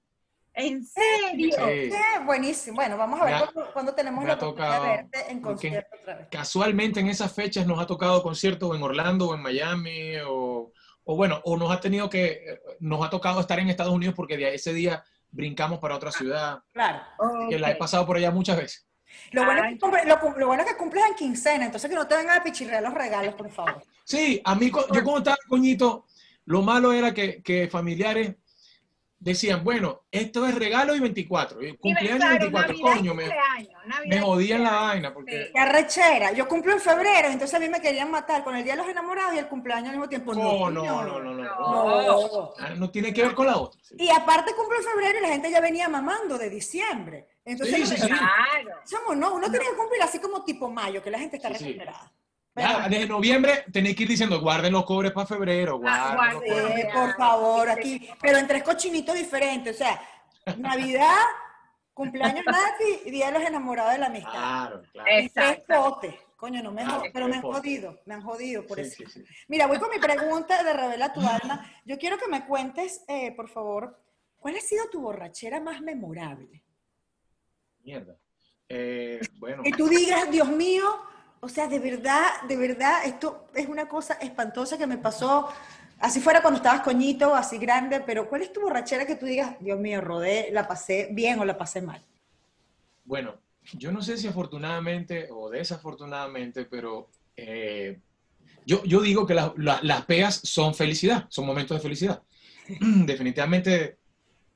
[0.57, 1.57] ¿En serio?
[1.66, 1.90] Sí.
[1.90, 2.77] Sí, buenísimo.
[2.77, 5.97] Bueno, vamos a ver ha- cuándo tenemos la oportunidad de tocado, verte en porque- concierto
[6.01, 6.29] otra vez.
[6.31, 10.73] Casualmente en esas fechas nos ha tocado conciertos en Orlando o en Miami o,
[11.05, 14.14] o bueno, o nos ha tenido que, eh, nos ha tocado estar en Estados Unidos
[14.17, 17.01] porque de ese día brincamos para otra ciudad, Claro.
[17.49, 18.87] que la he pasado por allá muchas veces.
[19.33, 20.05] Lo bueno, es que cumple-
[20.37, 22.95] lo, bueno es que cumples en quincena, entonces que no te vengan a pichirrear los
[22.95, 23.83] regalos, por favor.
[24.05, 26.07] Sí, a mí, yo cuando estaba coñito,
[26.47, 28.35] lo malo era que, que familiares
[29.24, 33.30] decían, bueno, esto es regalo y 24, y cumpleaños claro, 24, Navidad coño, me,
[34.06, 35.50] me jodían la vaina, porque.
[35.52, 36.32] Qué arrechera.
[36.32, 38.88] Yo cumplo en febrero, entonces a mí me querían matar con el Día de los
[38.88, 40.34] Enamorados y el cumpleaños al mismo tiempo.
[40.34, 42.02] no, No, no, no, no, no, no.
[42.06, 42.52] no.
[42.58, 43.80] Ah, no tiene que ver con la otra.
[43.82, 43.96] sí.
[43.98, 47.26] Y aparte cumplo en febrero y la gente ya venía mamando de diciembre.
[47.46, 48.08] Entonces, Sí, sí, sí.
[48.08, 49.16] Claro.
[49.16, 51.64] No, uno tenía que cumplir así como tipo mayo, que la gente está Sí, sí.
[51.64, 52.12] recuperada.
[52.57, 56.88] Ya, desde noviembre tenéis que ir diciendo, guarden los cobres para febrero, guarden los guarden.
[56.93, 60.01] por favor, aquí, pero en tres cochinitos diferentes, o sea,
[60.59, 61.17] Navidad,
[61.93, 64.31] cumpleaños nazi y Día de los Enamorados de la Amistad.
[64.31, 65.09] Claro, claro.
[65.21, 65.75] Y tres Exacto.
[65.83, 66.14] potes.
[66.37, 68.83] Coño, no me han Claro, jod- pero me han jodido, me han jodido por Sí,
[69.03, 69.11] eso.
[69.11, 69.25] sí, sí.
[69.49, 71.69] Mira, voy con mi pregunta de Revela tu alma.
[71.85, 73.99] Yo quiero que me cuentes, eh, por favor,
[74.37, 76.62] ¿cuál ha sido tu borrachera más memorable?
[77.83, 78.17] Mierda.
[78.69, 80.85] Eh, bueno, Que tú digas, Dios mío,
[81.44, 85.48] o sea, de verdad, de verdad, esto es una cosa espantosa que me pasó,
[86.00, 89.57] así fuera cuando estabas coñito así grande, pero ¿cuál es tu borrachera que tú digas,
[89.61, 92.02] Dios mío, rodé, la pasé bien o la pasé mal?
[93.04, 93.35] bueno,
[93.74, 98.00] yo no sé si afortunadamente o desafortunadamente, pero eh,
[98.66, 102.22] yo, yo digo que la- la- las peas son felicidad, son momentos de felicidad.
[102.80, 103.98] Definitivamente,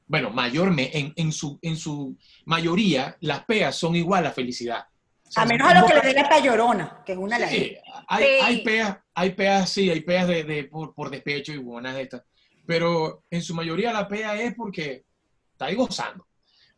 [0.07, 4.85] bueno, mayor, me- en, en, su, en su mayoría, las peas son igual a felicidad.
[5.29, 7.77] Sea, A menos a lo que le dé la payorona, que es una la Sí,
[8.07, 8.31] hay, Sí.
[8.43, 12.03] hay peas, hay peas, sí, hay peas de, de- por, por despecho y buenas de
[12.03, 12.23] estas,
[12.67, 15.05] pero en su mayoría la pea es porque
[15.53, 16.27] está ahí gozando.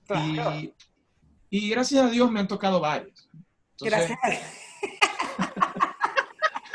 [0.07, 0.55] Claro.
[0.57, 0.75] Y,
[1.51, 3.29] y gracias a Dios me han tocado varias.
[3.79, 4.19] Entonces, Gracias.
[4.23, 5.71] a-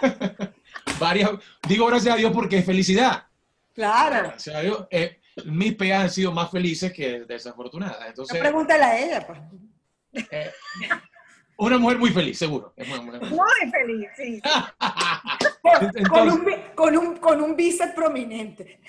[0.99, 1.31] varias,
[1.67, 3.25] digo gracias a Dios porque es felicidad.
[3.73, 4.29] Claro.
[4.29, 7.99] Gracias a Dios, eh, mis peas han sido más felices que desafortunadas.
[7.99, 9.39] No Entonces, pregúntale a ella, pues.
[10.31, 10.51] eh,
[11.57, 12.73] una mujer muy feliz, seguro.
[12.75, 13.29] Es muy feliz.
[13.31, 14.41] Muy feliz, sí.
[15.61, 18.79] Con, Entonces- con un, con, un, con un bíceps prominente.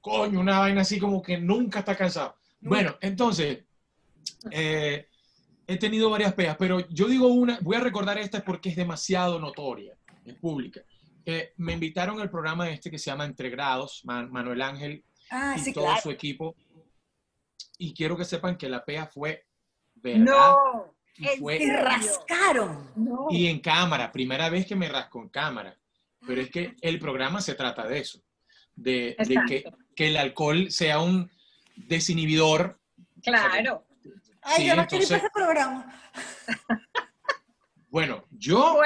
[0.00, 2.36] coño, una vaina así como que nunca está cansado.
[2.60, 3.64] Bueno, entonces,
[4.50, 5.08] eh,
[5.66, 9.38] he tenido varias peas, pero yo digo una, voy a recordar esta porque es demasiado
[9.38, 10.80] notoria, es pública.
[11.26, 15.54] Eh, me invitaron al programa este que se llama Entre Grados, Man- Manuel Ángel Ah,
[15.56, 16.00] y sí, todo claro.
[16.02, 16.56] su equipo,
[17.78, 19.44] y quiero que sepan que la pea fue
[19.94, 20.94] verdad No.
[21.18, 22.90] Y rascaron.
[22.96, 23.26] No.
[23.30, 25.76] y en cámara, primera vez que me rasco en cámara.
[26.26, 28.20] Pero es que el programa se trata de eso,
[28.76, 29.40] de, de
[29.96, 31.30] que, el alcohol sea un
[31.76, 32.80] desinhibidor.
[33.22, 33.84] Claro.
[34.42, 36.02] Ay, Sí, yo no quiero ir para programa.
[37.88, 38.76] Bueno, yo,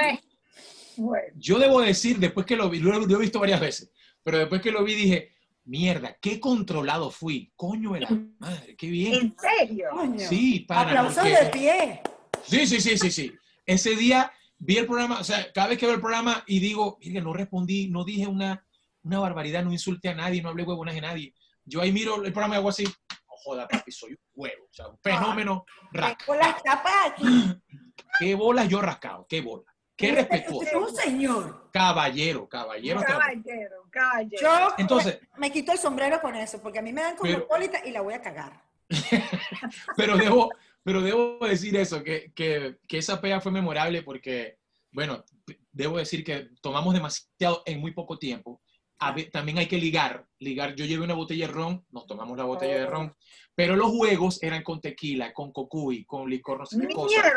[0.97, 1.21] bueno.
[1.35, 3.89] yo debo decir, después que lo vi, lo, lo he visto varias veces,
[4.21, 5.31] pero después que lo vi dije,
[5.63, 8.09] mierda, qué controlado fui, coño de la
[8.39, 9.13] madre, qué bien.
[9.13, 9.87] ¿En serio?
[10.17, 12.01] Sí, pana, Aplausos porque- de pie.
[12.47, 13.35] Sí, sí, sí, sí, sí.
[13.65, 16.97] Ese día vi el programa, o sea, cada vez que veo el programa y digo,
[17.01, 18.65] mire, no respondí, no dije una,
[19.03, 21.33] una barbaridad, no insulté a nadie, no hablé huevonas de nadie.
[21.65, 22.91] Yo ahí miro el programa y hago así, no
[23.27, 26.25] joda, papi, soy un huevo, o sea, un fenómeno rascado.
[26.25, 27.53] Con las tapas aquí.
[28.19, 29.63] Qué bolas yo rascado, qué bola.
[29.95, 30.67] Qué Usted respetuoso.
[30.67, 31.69] es un señor.
[31.73, 33.01] Caballero, caballero.
[33.03, 34.41] Caballero, caballero.
[34.41, 37.39] Yo Entonces- me, me quito el sombrero con eso, porque a mí me dan Pero-
[37.47, 38.63] cosmopolita y la voy a cagar.
[39.97, 40.51] pero, debo,
[40.87, 44.57] pero debo decir eso, que, que, que esa pea fue memorable porque,
[44.89, 45.21] bueno,
[45.69, 48.61] debo decir que tomamos demasiado en muy poco tiempo.
[48.97, 50.75] A también hay que ligar, ligar.
[50.75, 53.13] Yo llevé una botella de ron, nos tomamos la botella de ron,
[53.53, 57.33] pero los juegos eran con tequila, con cocuy, con licor, no sé qué cosa.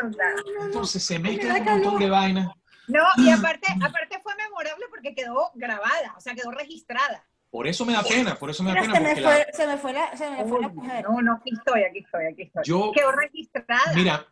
[0.63, 2.47] Entonces se me mezclan un montón de vainas.
[2.87, 7.27] No, y aparte, aparte fue memorable porque quedó grabada, o sea, quedó registrada.
[7.51, 9.09] Por eso me da pena, por eso me da Mira, pena.
[9.09, 11.03] se me, la- fue, se me fue la, se me fue la mujer.
[11.03, 12.63] No, no, aquí estoy, aquí estoy, aquí estoy.
[12.63, 13.91] Yo- Quedó registrada.
[13.93, 14.25] Mira,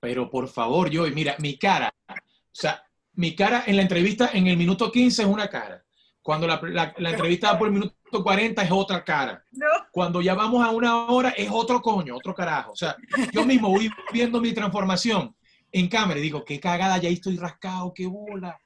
[0.00, 2.14] pero por favor, yo, mira, mi cara, o
[2.52, 5.82] sea, mi cara en la entrevista en el minuto 15 es una cara.
[6.22, 9.44] Cuando la, la- la entrevista va por el minuto 40 es otra cara.
[9.52, 12.72] No, Cuando ya vamos a una hora es otro coño, otro carajo.
[12.72, 12.96] O sea,
[13.32, 15.36] yo mismo voy viendo mi transformación
[15.72, 18.58] en cámara y digo, qué cagada, ya ahí estoy rascado, qué bola,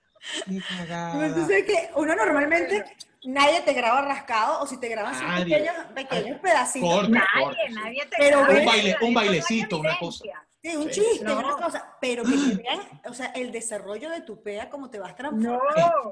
[0.47, 1.27] qué cagada.
[1.27, 2.85] Entonces que uno normalmente
[3.25, 5.45] nadie te graba rascado o si te graban Nadie.
[5.57, 6.89] pequeños, pequeños pedacitos.
[6.91, 7.75] Corte, nadie, corte, sí.
[7.75, 8.59] nadie te Pero graba.
[8.59, 10.47] un baile- bailecito, una evidencia.
[10.63, 11.01] Sí, un Sí.
[11.01, 11.39] chiste, No.
[11.39, 14.99] una cosa, pero que te vean, o sea, el desarrollo de tu pea, cómo te
[14.99, 15.59] vas transformando.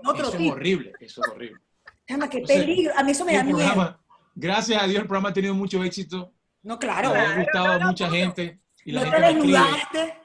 [0.03, 0.11] No.
[0.11, 1.61] Otro Eso es horrible, eso es horrible.
[2.09, 2.94] Chama, qué peligro.
[2.97, 3.59] A mí eso me da miedo.
[3.59, 4.01] programa,
[4.35, 6.33] gracias a Dios, el programa ha tenido mucho éxito.
[6.62, 7.12] No, claro.
[7.12, 8.12] le ha gustado a mucha no.
[8.12, 8.61] gente.
[8.85, 9.59] Y la No te gente me escribe.
[9.59, 10.18] desnudaste.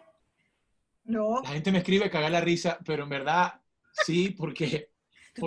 [1.06, 3.60] No, La gente me escribe cagar la risa, pero en verdad
[4.06, 4.90] sí, porque,
[5.34, 5.42] te-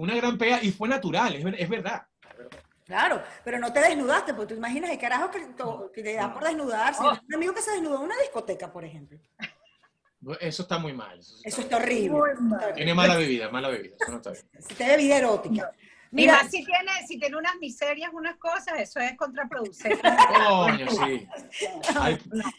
[0.00, 2.02] una gran pega y fue natural, es, ver- es verdad.
[2.84, 6.32] Claro, pero no te desnudaste, porque tú imaginas el carajo que, to- que te da
[6.32, 7.00] por desnudarse.
[7.04, 7.12] Oh.
[7.28, 9.18] Un amigo que se desnudó en una discoteca, por ejemplo.
[10.40, 11.18] Eso está muy mal.
[11.18, 12.18] Eso, Eso está horrible.
[12.74, 13.94] Tiene mala bebida, mala bebida.
[14.00, 14.44] Eso no está bien.
[14.68, 15.70] Si te bebida erótica.
[16.12, 20.00] Mira, si tiene, si tiene unas miserias, unas cosas, eso es contraproducente.
[20.48, 21.28] Coño, sí.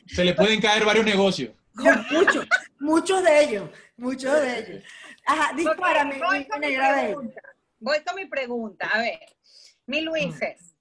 [0.08, 1.54] Se le pueden caer varios negocios.
[2.10, 2.47] muchos,
[2.80, 4.84] muchos de ellos, muchos de ellos.
[5.25, 7.41] Ajá, dispárame, voy mi con mi pregunta.
[7.79, 8.88] Voy con mi pregunta.
[8.93, 9.19] A ver,
[9.86, 10.75] mi Luises,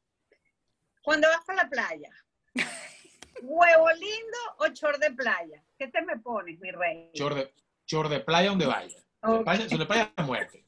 [1.03, 2.11] cuando vas a la playa,
[3.43, 5.63] ¿huevo lindo o chor de playa?
[5.79, 7.11] ¿Qué te me pones, mi rey?
[7.15, 7.53] Chor de,
[7.87, 8.97] chor de playa donde vaya.
[9.23, 9.45] Chor de Ok.
[9.45, 10.65] playa, de playa a muerte.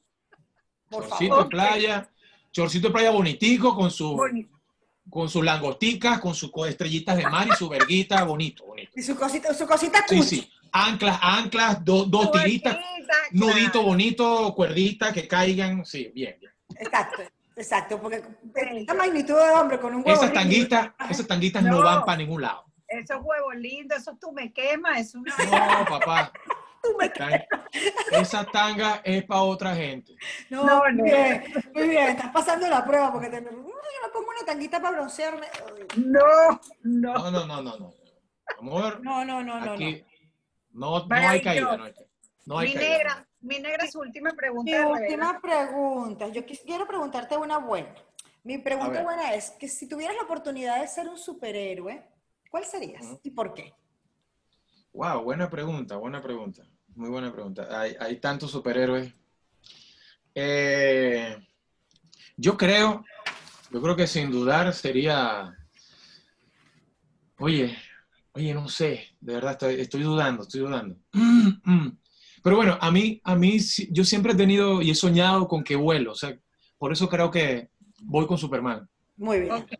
[0.89, 1.43] Por Chorcito favor.
[1.45, 2.09] de playa,
[2.51, 4.59] chorcito de playa bonitico con su, Bonito.
[5.09, 8.91] con sus langosticas, con sus estrellitas de mar y su verguita, bonito, bonito.
[8.95, 10.52] Y su cosita, su cosita Sí, sí.
[10.75, 12.77] Anclas, anclas, do- dos tiritas,
[13.31, 15.85] nudito bonito, cuerditas que caigan.
[15.85, 16.51] Sí, bien, bien.
[16.79, 17.21] Exacto,
[17.55, 18.23] exacto, porque
[18.55, 20.11] esta magnitud de hombre con un huevo.
[20.19, 21.83] Esas tanguitas, esas tanguitas no, No.
[21.83, 22.65] van para ningún lado.
[22.87, 25.33] Esos huevos lindos, esos tú me quemas, es una...
[25.37, 26.31] No, papá.
[26.83, 27.41] Tú me- Tan-
[28.11, 30.15] Esa tanga es para otra gente.
[30.49, 31.03] No, No, muy no.
[31.05, 34.81] bien, muy bien, estás pasando la prueba porque te, "Mm, yo me pongo una tanguita
[34.81, 35.47] para broncearme.
[35.95, 36.19] No,
[36.81, 37.13] no.
[37.13, 37.93] No, no, no, no, no.
[38.59, 39.65] Amor, No, no, no, no.
[39.65, 39.71] no.
[39.75, 40.12] aquí no,
[40.73, 41.77] no hay caída.
[41.77, 42.09] No hay, caída.
[42.45, 42.89] no hay mi caída.
[42.89, 44.71] negra, mi negra, su última pregunta.
[44.71, 46.27] Mi última pregunta.
[46.29, 47.93] Yo quiero preguntarte una buena.
[48.43, 52.03] Mi pregunta buena es que si tuvieras la oportunidad de ser un superhéroe,
[52.49, 53.73] ¿cuál serías y por qué?
[54.91, 56.63] Wow, buena pregunta, buena pregunta.
[56.95, 57.67] Muy buena pregunta.
[57.79, 59.13] Hay, hay tantos superhéroes.
[60.35, 61.37] Eh,
[62.35, 63.05] yo creo,
[63.71, 65.57] yo creo que sin dudar sería.
[67.39, 67.75] Oye,
[68.33, 70.97] oye, no sé, de verdad estoy, estoy dudando, estoy dudando.
[71.13, 71.97] Mm, mm.
[72.43, 73.57] Pero bueno, a mí, a mí,
[73.91, 76.37] yo siempre he tenido y he soñado con que vuelo, o sea,
[76.77, 77.69] por eso creo que
[78.01, 78.89] voy con Superman.
[79.15, 79.53] Muy bien.
[79.53, 79.71] Ok,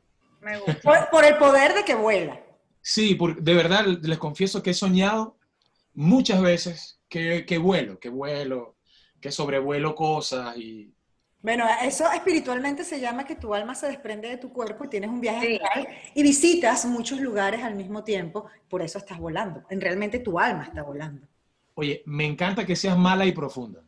[0.42, 0.80] me gusta.
[0.84, 2.40] Por, por el poder de que vuela.
[2.82, 5.38] Sí, porque de verdad les confieso que he soñado
[5.94, 8.78] muchas veces que, que vuelo, que vuelo,
[9.22, 10.94] que sobrevuelo cosas y
[11.44, 15.10] Bueno, eso espiritualmente se llama que tu alma se desprende de tu cuerpo y tienes
[15.10, 15.56] un viaje Sí.
[15.62, 19.62] astral y visitas muchos lugares al mismo tiempo, por eso estás volando.
[19.70, 21.28] En realmente tu alma está volando.
[21.76, 23.82] oye, me encanta que seas mala y profunda.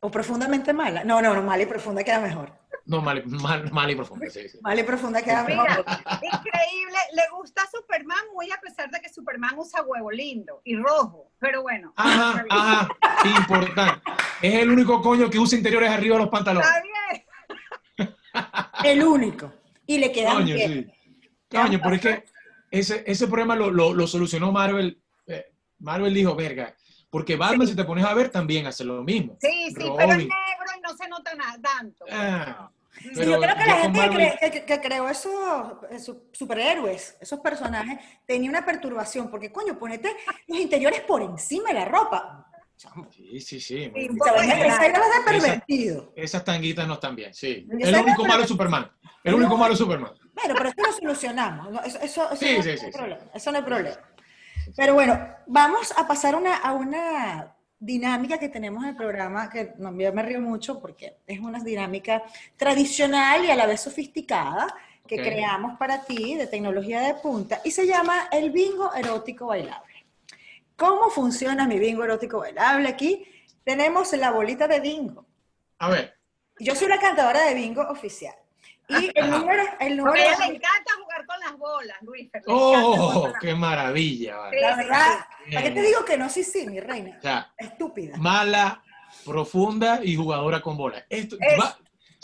[0.00, 1.04] O profundamente mala.
[1.04, 2.52] No, no, no, mala y profunda queda mejor.
[2.84, 4.58] No, mala, mal- mala y profunda, sí, sí.
[4.62, 5.84] Mala y profunda queda Mira, mejor.
[6.22, 6.98] increíble.
[7.14, 11.30] Le gusta Superman muy a pesar de que Superman usa huevo lindo y rojo.
[11.38, 11.92] Pero bueno.
[11.96, 12.88] Ajá, ajá,
[13.38, 14.02] importante.
[14.42, 16.68] Es el único coño que usa interiores arriba de los pantalones.
[16.68, 18.14] Está bien.
[18.84, 19.52] El único.
[19.86, 20.92] Y le quedan Coño, bien.
[21.02, 21.30] sí.
[21.48, 22.24] Coño, pero es que
[22.70, 25.00] ese, ese problema lo, lo- lo solucionó Marvel.
[25.26, 25.46] Eh,
[25.78, 26.74] Marvel dijo, verga,
[27.10, 29.36] porque Batman, si te pones a ver, también hace lo mismo.
[29.40, 30.28] Sí, sí, pero es negro
[30.76, 32.04] y no se nota nada tanto.
[32.10, 35.32] Ah, Sí, yo creo que yo la gente Marvel- que creó esos,
[35.90, 41.74] esos superhéroes, esos personajes, tenía una perturbación, porque coño, ponete los interiores por encima de
[41.74, 42.50] la ropa.
[42.76, 43.88] Chamo, sí, sí, sí.
[43.90, 44.18] muy Sí, un bien.
[44.18, 44.42] poco ¿sabes?
[44.50, 44.74] extraño.
[44.74, 46.12] Esa era la de pervertido.
[46.14, 47.66] Esas tanguitas no están bien, sí.
[47.80, 48.90] El único malo es Superman.
[49.24, 49.38] El No.
[49.38, 50.12] único malo es Superman.
[50.34, 51.86] Bueno, pero eso lo solucionamos.
[51.86, 53.20] Eso, eso, eso Sí, no, sí, problema.
[53.34, 53.96] Eso no hay problema.
[54.76, 59.72] Pero bueno, vamos a pasar una, a una dinámica que tenemos en el programa, que
[59.78, 62.22] no, yo me río mucho porque es una dinámica
[62.56, 64.66] tradicional y a la vez sofisticada,
[65.06, 69.85] que creamos para ti de tecnología de punta y se llama el bingo erótico bailable.
[70.76, 72.88] ¿Cómo funciona mi bingo erótico bailable?
[72.88, 73.26] Aquí
[73.64, 75.26] tenemos la bolita de bingo.
[75.78, 76.14] A ver,
[76.58, 78.34] Yo soy la cantadora de bingo oficial.
[78.88, 79.38] Y el Ajá.
[79.38, 82.30] número, el A número, ella le encanta jugar con las bolas, Luis.
[82.46, 84.36] ¡oh, qué maravilla!
[84.36, 84.60] vale.
[84.60, 85.26] la verdad.
[85.52, 86.28] ¿para qué te digo que no?
[86.30, 87.16] Sí, sí, mi reina.
[87.18, 88.16] O sea, Estúpida.
[88.18, 88.82] mala,
[89.24, 91.04] profunda y jugadora con bola.
[91.10, 91.76] Esto, Es- va-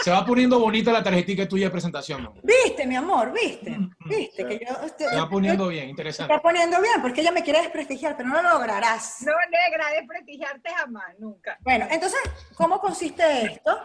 [0.03, 2.41] se va poniendo bonita la tarjetita tuya de presentación, mi amor.
[2.43, 3.33] ¿Viste, mi amor?
[3.33, 3.71] ¿Viste?
[3.71, 4.43] Mm, mm, ¿Viste?
[4.43, 6.33] se- Que yo, este, Se va poniendo bien, Se interesante.
[6.33, 9.19] está poniendo bien, porque ella me quiere desprestigiar, pero no lo lograrás.
[9.23, 11.57] No, negra, de prestigiarte jamás, nunca.
[11.61, 12.21] Bueno, entonces,
[12.57, 13.23] ¿cómo consiste
[13.53, 13.79] esto?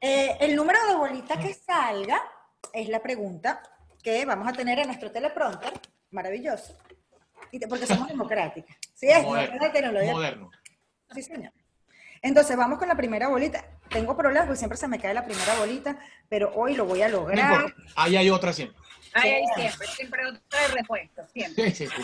[0.00, 2.20] Eh, el número de bolita que salga
[2.72, 3.62] es la pregunta
[4.02, 5.72] que vamos a tener en nuestro teleprompter,
[6.10, 6.76] maravilloso,
[7.68, 8.76] porque somos democráticas.
[8.94, 9.70] Sí, es Moderno.
[9.72, 10.12] tecnología.
[10.12, 10.50] Moderno.
[11.14, 11.52] Sí, señor.
[12.20, 13.64] Entonces, vamos con la primera bolita.
[13.92, 17.08] Tengo problemas porque siempre se me cae la primera bolita, pero hoy lo voy a
[17.08, 17.74] lograr.
[17.94, 18.78] Ahí hay otra siempre.
[19.14, 19.60] Ahí, Sí.
[19.60, 21.70] siempre, siempre otra de repuesto, siempre.
[21.72, 22.02] Sí, sí, sí.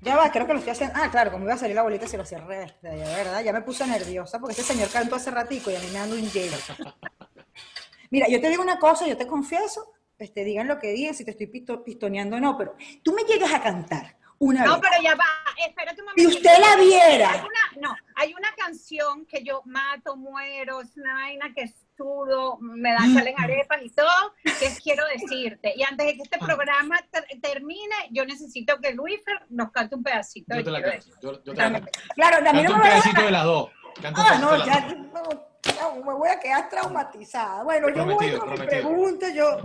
[0.00, 0.94] Ya va, creo que lo estoy haciendo.
[0.96, 3.42] Ah, claro, como iba a salir la bolita si lo cerré, este, de verdad.
[3.42, 6.14] Ya me puse nerviosa porque este señor cantó hace ratico y a mí me ando
[6.16, 6.56] un hielo.
[8.10, 11.24] Mira, yo te digo una cosa, yo te confieso, este, digan lo que digan, si
[11.24, 14.82] te estoy pisto- pistoneando o no, pero tú me llegas a cantar una No, vez.
[14.90, 15.24] pero ya va,
[15.66, 16.30] espérate un momento.
[16.30, 17.30] Si usted la viera.
[17.30, 21.66] Hay una, no, hay una canción que yo mato, muero, es una vaina que
[21.96, 25.72] sudo, me dan, salen arepas y todo, que quiero decirte.
[25.76, 26.44] Y antes de que este Ah.
[26.44, 30.54] programa ter- termine, yo necesito que Luífer nos cante un pedacito.
[30.54, 31.06] Yo de te la canto.
[31.22, 31.90] Yo, yo te la canto.
[32.14, 33.70] Claro, no un me va a pedacito de las dos.
[34.02, 34.96] Canto Ah, no, ya dos.
[35.14, 37.62] no, no, me voy a quedar traumatizada.
[37.62, 39.56] Bueno, yo voy Prometido, con mi pregunta, yo...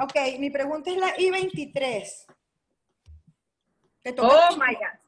[0.00, 2.04] Ok, mi pregunta es la I-23.
[4.08, 4.98] Te toca a Oh my God.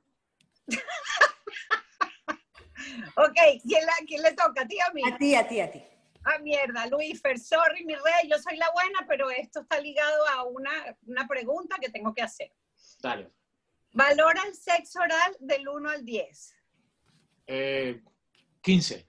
[3.16, 4.61] ok, ¿quién, la, ¿quién le toca?
[4.61, 5.03] ¿A ti o a mí?
[5.11, 5.82] A ti, a ti, a ti.
[6.22, 10.44] Ah, mierda, Luífer, sorry, mi rey, yo soy la buena, pero esto está ligado a
[10.44, 10.70] una,
[11.07, 12.53] una pregunta que tengo que hacer.
[13.01, 13.32] Dale.
[13.94, 16.55] Valora el sexo oral del 1 al 10.
[17.46, 18.03] Eh,
[18.61, 19.09] 15.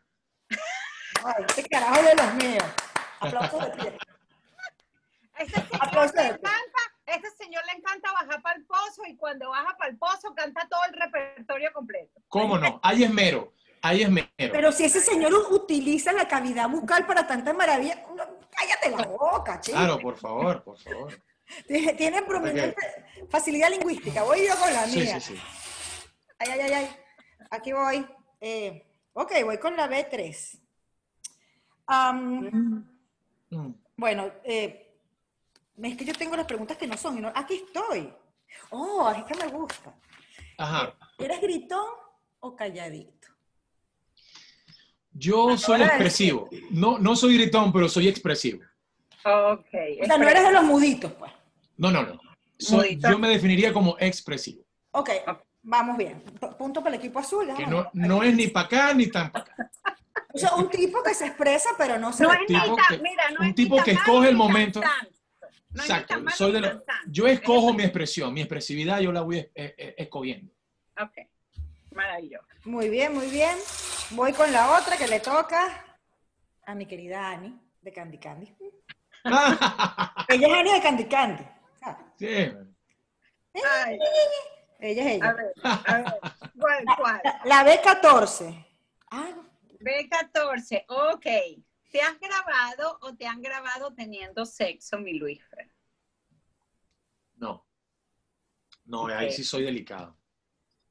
[1.25, 2.63] Ay, este carajo de los míos.
[3.19, 3.97] Aplausos de pie.
[5.37, 6.49] Este Aplausos le de pie.
[7.16, 10.68] Este señor le encanta bajar para el pozo y cuando baja para el pozo canta
[10.70, 12.20] todo el repertorio completo.
[12.28, 12.80] ¿Cómo no?
[12.84, 13.53] Hay esmero.
[13.82, 14.30] Hay esmero.
[14.38, 19.59] Pero si ese señor utiliza la cavidad bucal para tanta maravilla, no, cállate la boca,
[19.59, 19.78] chico.
[19.78, 21.20] Claro, por favor, por favor.
[21.68, 22.76] Tiene, prominente
[23.30, 24.24] facilidad lingüística.
[24.24, 25.20] Voy yo con la Sí, mía.
[25.20, 25.41] sí, sí.
[26.39, 26.95] Ay, ay, ay, ay.
[27.49, 28.07] Aquí voy.
[28.39, 30.59] Eh, ok, voy con la B3.
[31.88, 32.86] Am,
[33.49, 33.74] Mm.
[33.97, 34.90] bueno, eh,
[35.84, 37.17] es que yo tengo las preguntas que no son.
[37.17, 38.13] y no- aquí estoy.
[38.69, 39.93] Oh, es que me gusta.
[40.57, 40.93] Ajá.
[41.17, 41.86] ¿Eres gritón
[42.39, 43.27] o calladito?
[45.13, 46.49] Yo soy expresivo.
[46.69, 48.63] No, no soy gritón, pero soy expresivo.
[49.25, 49.67] Ok.
[50.01, 51.32] O sea, no eres de los muditos, pues.
[51.77, 52.19] No, no, no.
[52.57, 54.63] Soy- yo me definiría como expresivo.
[54.91, 55.09] Ok,
[55.63, 56.21] vamos bien.
[56.39, 57.47] P- Punto para el equipo azul.
[57.55, 59.71] Que no, no es ni para acá ni tan para acá.
[60.34, 62.23] O sea, un tipo que se expresa, pero no se...
[62.23, 64.38] No es ni tan, que- mira, no un es ni tipo tan que escoge el
[64.38, 64.82] tan momento.
[65.74, 66.07] No Exacto.
[66.15, 69.95] tan Soy de lo- yo escojo mi expresión, mi expresividad yo la voy eh, eh,
[69.97, 70.51] escogiendo.
[70.99, 71.13] Ok,
[71.95, 72.45] maravilloso.
[72.65, 73.55] Muy bien, muy bien.
[74.11, 75.97] Voy con la otra que le toca
[76.65, 78.53] a mi querida Ani, de Candy Candy.
[79.24, 81.43] Ella es Ani de Candy Candy.
[81.80, 82.05] ¿sabes?
[82.17, 82.28] sí.
[83.63, 83.99] Ay,
[84.80, 85.34] Ella es a ella.
[85.34, 85.53] ver,
[85.86, 86.19] a ver,
[86.59, 87.22] ¿cuál, cuál?
[87.45, 88.65] La B14.
[89.11, 89.30] Ah,
[89.80, 91.26] B14, ok.
[91.91, 95.69] ¿Te has grabado o te han grabado teniendo sexo, mi Luífer?
[97.35, 97.67] No.
[98.85, 100.17] No, ahí sí soy delicado.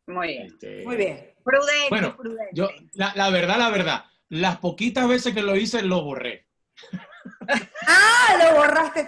[0.07, 0.47] Muy bien.
[0.47, 1.35] Este, muy bien.
[1.43, 2.51] Prudente, Bueno, prudente.
[2.53, 6.47] Yo, la, la verdad, la verdad, las poquitas veces que lo hice, lo borré.
[7.87, 9.01] Ah, lo borraste.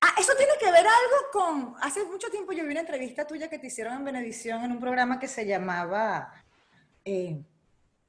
[0.00, 1.74] Ah, eso tiene que ver algo con.
[1.80, 4.80] Hace mucho tiempo yo vi una entrevista tuya que te hicieron en Benevisión en un
[4.80, 6.32] programa que se llamaba
[7.04, 7.42] eh,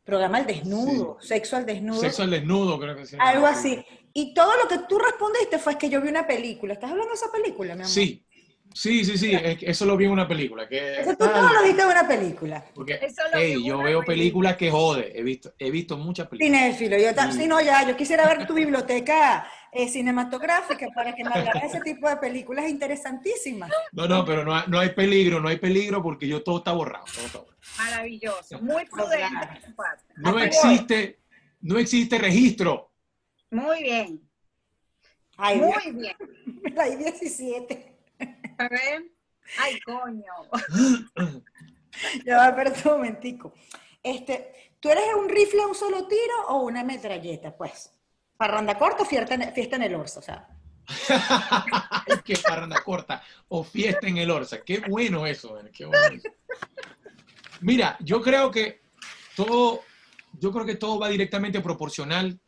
[0.10, 2.02] Programa al Desnudo, Sexo al Desnudo.
[2.02, 3.16] Sexo al desnudo, creo que sí.
[3.20, 3.86] Algo así.
[4.14, 6.74] Y todo lo que tú respondiste fue que yo vi una película.
[6.74, 7.92] ¿Estás hablando de esa película, mi amor?
[7.92, 8.26] Sí,
[8.74, 10.68] sí, sí, sí, eso lo vi en una película.
[10.68, 12.66] Que, Eso tú todo lo viste en una película.
[12.74, 14.06] porque, Eso lo hey, vi en yo una veo película.
[14.16, 16.62] películas que jode, he visto, he visto muchas películas.
[16.62, 16.98] Cinéfilo.
[16.98, 17.40] Yo ta- Sí.
[17.40, 21.68] sí, no, ya, yo quisiera ver tu biblioteca eh, cinematográfica para que me hablaras de
[21.68, 23.70] ese tipo de películas interesantísimas.
[23.92, 26.72] No, no, pero no hay, no hay peligro, no hay peligro porque yo todo está
[26.72, 27.06] borrado.
[27.14, 27.58] todo está borrado.
[27.78, 28.60] Maravilloso.
[28.62, 29.62] Muy prudente.
[30.18, 31.20] No existe,
[31.62, 32.92] no existe registro.
[33.52, 34.22] Muy bien.
[35.38, 35.70] Ay, Dios.
[35.86, 36.16] Muy bien.
[36.76, 37.89] La I-17.
[38.58, 39.04] A ver.
[39.58, 40.34] Ay, coño.
[42.24, 43.54] Ya va, espérate un momentico.
[44.02, 47.58] Este, ¿Tú eres un rifle a un solo tiro o una metralleta?
[47.58, 47.92] Pues,
[48.38, 50.48] parranda corta o fiesta en, fiesta en el orso, o sea.
[52.24, 53.22] qué parranda corta.
[53.50, 54.62] O fiesta en el Orsa.
[54.62, 56.30] Qué bueno eso, qué bueno eso.
[57.62, 58.82] Mira, yo creo que
[59.36, 59.82] todo,
[60.34, 62.40] yo creo que todo va directamente proporcional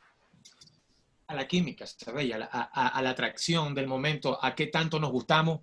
[1.32, 2.32] a la química, ¿sabes?
[2.34, 5.62] A la, a- a la atracción del momento, a qué tanto nos gustamos.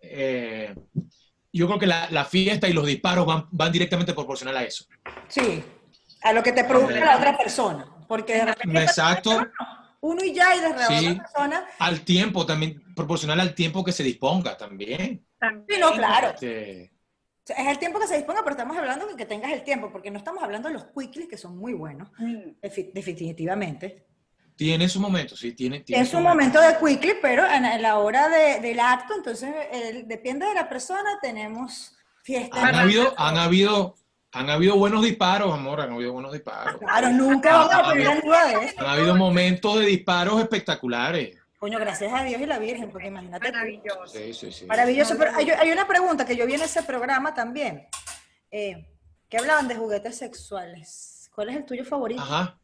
[0.00, 0.74] Eh,
[1.52, 4.84] yo creo que la, la fiesta y los disparos van, van directamente proporcional a eso.
[5.28, 5.62] Sí,
[6.22, 7.86] a lo que te produce la otra persona.
[8.08, 9.46] Porque de repente Exacto.
[10.00, 11.08] uno y ya, y de repente Sí.
[11.08, 11.66] otra persona.
[11.78, 15.24] Al tiempo también, proporcional al tiempo que se disponga también.
[15.68, 16.28] Sí, no, claro.
[16.30, 16.84] Este,
[17.48, 20.10] es el tiempo que se disponga, pero estamos hablando de que tengas el tiempo, porque
[20.10, 22.60] no estamos hablando de los quicklies, que son muy buenos, Mm.
[22.62, 24.06] defi- definitivamente.
[24.56, 27.82] Tiene su momento, sí, tiene, tiene Es su un momento de quickly, pero en, en
[27.82, 32.62] la hora de- del acto, entonces el- depende de la persona, tenemos fiestas.
[32.62, 33.96] Han habido, han habido,
[34.32, 36.76] han habido buenos disparos, amor, han habido buenos disparos.
[36.78, 38.80] Claro, nunca vamos a poner duda de eso.
[38.80, 41.36] Han habido momentos de disparos espectaculares.
[41.58, 43.52] Coño, gracias a Dios y la Virgen, porque imagínate.
[43.52, 44.06] Maravilloso.
[44.06, 44.66] Sí, sí, sí.
[44.66, 47.86] Maravilloso, pero hay, hay una pregunta que yo vi en ese programa también,
[48.50, 48.88] eh,
[49.28, 51.30] que hablaban de juguetes sexuales.
[51.34, 52.20] ¿Cuál es el tuyo favorito?
[52.20, 52.58] Ajá.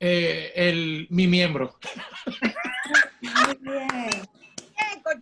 [0.00, 1.78] Eh, el, mi miembro.
[3.20, 4.10] Muy bien.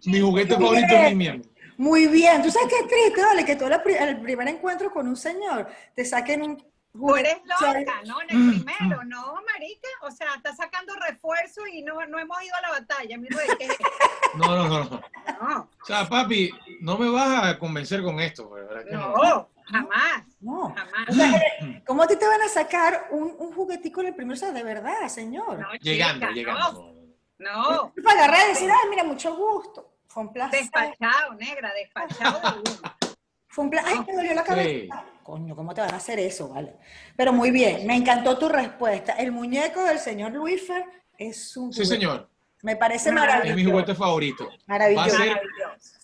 [0.04, 1.50] Mi juguete favorito es mi miembro.
[1.78, 2.42] Muy bien.
[2.42, 3.44] ¿Tú sabes qué triste, vale?
[3.44, 8.22] Que pri- el primer encuentro con un señor te saquen un Tú eres loca, ¿no?
[8.22, 9.88] En el Mm, primero, ¿no, marica?
[10.00, 13.48] O sea, estás sacando refuerzo y no, no hemos ido a la batalla, mi rey.
[13.58, 13.76] ¿qué es
[14.34, 15.02] No, no, no, no.
[15.42, 16.50] No, O sea, papi,
[16.80, 19.14] no me vas a convencer con esto, pues, ¿verdad que no?
[19.14, 20.74] no, jamás, No.
[20.74, 21.08] jamás.
[21.08, 21.40] O sea,
[21.86, 24.34] ¿Cómo a ti te van a sacar un, un juguetico en el primero?
[24.34, 25.58] O sea, de verdad, señor.
[25.58, 26.94] No, Llegando, chica, llegando.
[27.38, 27.92] No, no.
[28.02, 29.92] Para agarrar y decir, ay, mira, mucho gusto.
[30.08, 30.60] Fue un placer.
[30.60, 32.80] Despachado, negra, despachado de uno.
[33.48, 33.92] Fue un placer.
[33.98, 34.68] Ay, me dolió la cabeza.
[34.68, 34.88] Sí.
[35.22, 36.76] Coño, ¿cómo te van a hacer eso, vale?
[37.16, 39.14] Pero muy bien, me encantó tu respuesta.
[39.14, 40.84] El muñeco del señor Luifer
[41.18, 41.94] es un Sí, juguete.
[42.00, 42.30] señor.
[42.62, 43.70] Me parece Es mi maravilloso.
[43.70, 44.48] juguete favorito.
[44.66, 45.06] Maravilloso.
[45.08, 45.95] Va a ser Maravilloso.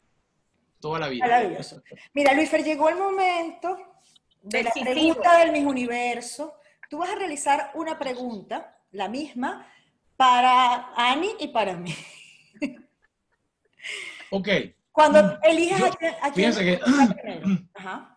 [0.82, 1.24] Toda la vida.
[1.24, 1.82] Maravilloso.
[2.12, 3.78] Mira, Luifer, llegó el momento
[4.42, 6.56] de la pregunta del Miss Universo.
[6.90, 9.66] Tú vas a realizar una pregunta, la misma,
[10.16, 11.94] para Ani y para mí.
[14.34, 14.48] Ok.
[14.92, 16.80] Cuando elijas Yo- a quién, a quién fíjense que-.
[17.74, 18.16] Ajá.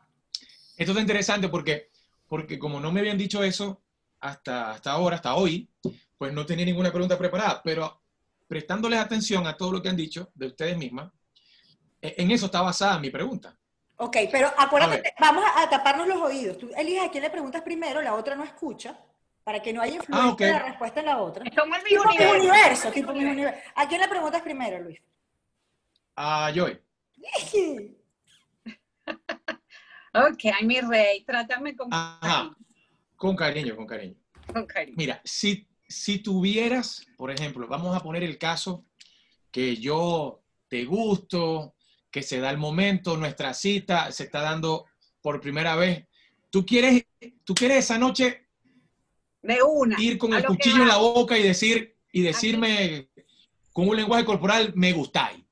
[0.77, 1.89] Esto está interesante porque,
[2.27, 3.81] porque como no me habían dicho eso
[4.19, 5.69] hasta, hasta ahora, hasta hoy,
[6.17, 8.01] pues no tenía ninguna pregunta preparada, pero
[8.47, 11.11] prestándoles atención a todo lo que han dicho de ustedes mismas,
[12.17, 13.57] en eso está basada mi pregunta.
[13.97, 16.57] Ok, pero acuérdate, A vamos a, a taparnos los oídos.
[16.57, 18.99] Tú eliges a quién le preguntas primero, la otra no escucha,
[19.43, 21.45] para que no haya influencia Ah, de la respuesta en la otra.
[21.45, 22.35] Es como el mismo universo.
[22.39, 23.59] universo, tipo Miss universo.
[23.75, 24.99] ¿A quién le preguntas primero, Luis?
[26.15, 26.79] Ah, Joy.
[30.13, 32.19] Ok, ay, mi rey, trátame con Ajá.
[32.21, 32.55] cariño.
[33.17, 34.15] Con cariño, con cariño.
[34.53, 34.95] Con cariño.
[34.97, 38.85] Mira, si, si tuvieras, por ejemplo, vamos a poner el caso
[39.51, 41.74] que yo te gusto,
[42.15, 44.85] que se da el momento, nuestra cita se está dando
[45.19, 46.07] por primera vez.
[46.49, 47.05] ¿Tú quieres,
[47.43, 48.47] tú quieres esa noche
[49.41, 50.01] De una.
[50.01, 53.09] ir con el cuchillo en la boca y decir y decirme
[53.73, 55.43] con un lenguaje corporal me gustáis?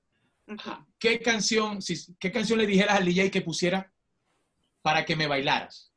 [0.47, 0.87] Ajá.
[0.97, 3.91] ¿Qué canción, si, qué canción le dijeras al DJ que pusiera
[4.81, 5.91] para que me bailaras?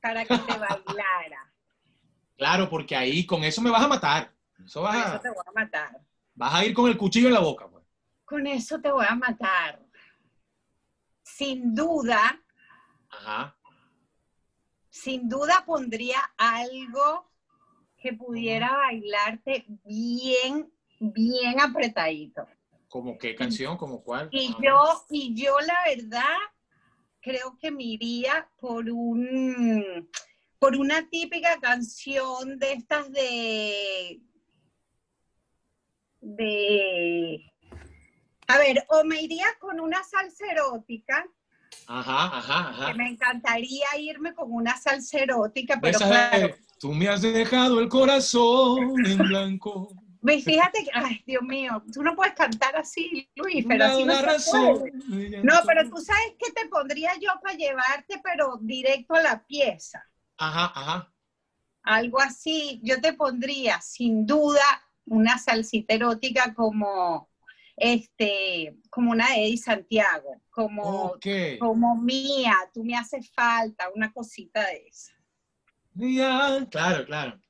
[0.00, 1.52] Para que te bailara.
[2.36, 4.32] Claro, porque ahí con eso me vas a matar.
[4.64, 6.09] Eso vas eso a, te voy a matar.
[6.40, 7.68] Vas a ir con el cuchillo en la boca.
[7.68, 7.84] pues.
[8.24, 9.84] Con eso te voy a matar.
[11.22, 12.42] Sin duda,
[13.10, 13.56] Ajá.
[14.88, 17.30] sin duda pondría algo
[17.98, 22.46] que pudiera bailarte bien, bien apretadito.
[22.88, 23.76] ¿Cómo qué canción?
[23.76, 24.28] ¿Cómo cuál?
[24.32, 24.58] Y Ajá.
[24.62, 26.38] yo, y yo la verdad,
[27.20, 30.08] creo que me iría por un,
[30.58, 34.20] por una típica canción de estas de,
[36.20, 37.52] de,
[38.46, 41.26] a ver, o me iría con una salsa erótica,
[41.86, 42.86] Ajá, ajá, ajá.
[42.86, 47.88] que me encantaría irme con una salsa erótica, pero claro, Tú me has dejado el
[47.90, 49.92] corazón en blanco.
[50.24, 54.78] fíjate que, ay, Dios mío, tú no puedes cantar así, Luis, pero así no razón.
[55.08, 55.42] puede.
[55.42, 60.02] No, pero tú sabes qué te pondría yo para llevarte, pero directo a la pieza.
[60.38, 61.12] Ajá, ajá.
[61.82, 64.62] Algo así, yo te pondría sin duda
[65.10, 67.28] una salsita erótica como
[67.76, 71.26] este, como una de Eddie Santiago, como, Ok.
[71.58, 75.12] como mía, tú me haces falta, una cosita de esa.
[75.94, 77.40] Ya, Claro, claro.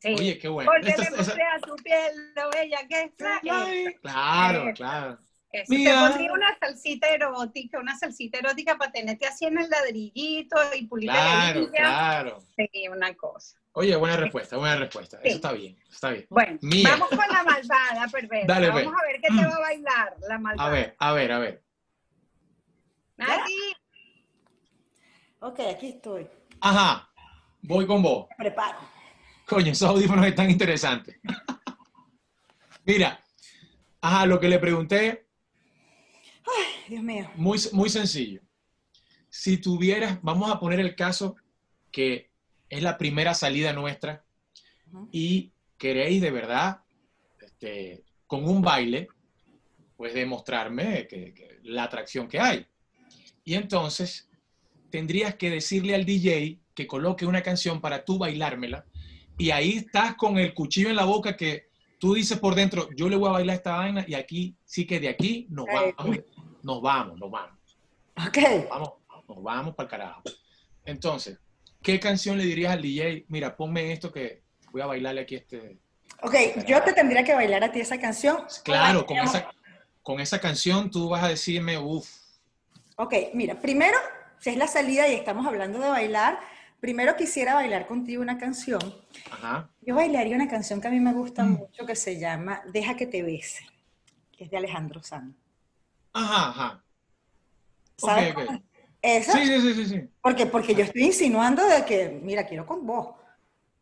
[0.00, 0.14] Sí.
[0.14, 0.70] Oye, qué bueno.
[0.70, 3.12] Porque Esta- le mostré a tu piel lo bella que.
[3.50, 5.18] Ay, Claro, claro.
[5.50, 10.56] Eso, te pondría una salsita erótica, una salsita erótica para tenerte así en el ladrillito
[10.76, 12.38] y pulir Claro, claro.
[12.54, 13.58] Sí, una cosa.
[13.78, 15.20] Oye, buena respuesta, buena respuesta.
[15.22, 15.28] Sí.
[15.28, 16.26] Eso está bien, está bien.
[16.30, 16.88] Bueno, Mía.
[16.90, 18.46] vamos con la malvada, perversa.
[18.52, 18.88] Dale, vamos ve.
[18.88, 20.68] a ver qué te va a bailar la malvada.
[20.68, 21.64] A ver, a ver, a ver.
[23.18, 23.52] Nati,
[25.38, 26.26] Ok, aquí estoy.
[26.60, 27.08] Ajá,
[27.62, 28.26] voy con vos.
[28.30, 28.78] Me preparo.
[29.46, 31.16] Coño, esos audífonos están interesantes.
[32.84, 33.20] Mira,
[34.00, 35.28] ajá, lo que le pregunté,
[36.88, 37.30] Dios mío.
[37.36, 38.40] muy, muy sencillo.
[39.28, 41.36] Si tuvieras, vamos a poner el caso
[41.92, 42.27] que
[42.68, 44.24] es la primera salida nuestra
[45.12, 46.80] y queréis de verdad,
[47.40, 49.08] este, con un baile,
[49.96, 52.66] pues demostrarme que, que la atracción que hay.
[53.44, 54.28] Y entonces
[54.90, 58.84] tendrías que decirle al DJ que coloque una canción para tú bailármela
[59.36, 63.08] y ahí estás con el cuchillo en la boca que tú dices por dentro, yo
[63.08, 65.94] le voy a bailar esta vaina y aquí sí que de aquí nos vamos,
[66.62, 67.58] nos vamos, nos vamos,
[68.26, 68.38] Ok.
[68.68, 68.92] vamos,
[69.28, 70.22] nos vamos para el carajo.
[70.84, 71.38] Entonces,
[71.88, 73.24] ¿qué canción le dirías al DJ?
[73.28, 75.78] Mira, ponme esto que voy a bailarle aquí este...
[76.20, 76.34] Ok,
[76.66, 78.44] yo te tendría que bailar a ti esa canción.
[78.62, 79.48] Claro, con esa,
[80.02, 82.06] con esa canción tú vas a decirme, uff,
[82.96, 83.96] Ok, mira, primero,
[84.38, 86.38] si es la salida y estamos hablando de bailar,
[86.78, 88.80] primero quisiera bailar contigo una canción.
[89.30, 91.52] ajá, Yo bailaría una canción que a mí me gusta Mm.
[91.52, 93.64] mucho que se llama Deja que te bese,
[94.36, 95.34] que es de Alejandro Sanz.
[96.12, 96.84] ajá, ajá.
[97.96, 98.28] ¿Sabes?
[98.30, 98.34] ok.
[98.44, 98.62] cuál
[99.02, 99.28] es?
[99.28, 102.86] Esa, Sí, sí, sí, sí, porque, porque yo estoy insinuando de que, mira, quiero con
[102.86, 103.14] vos.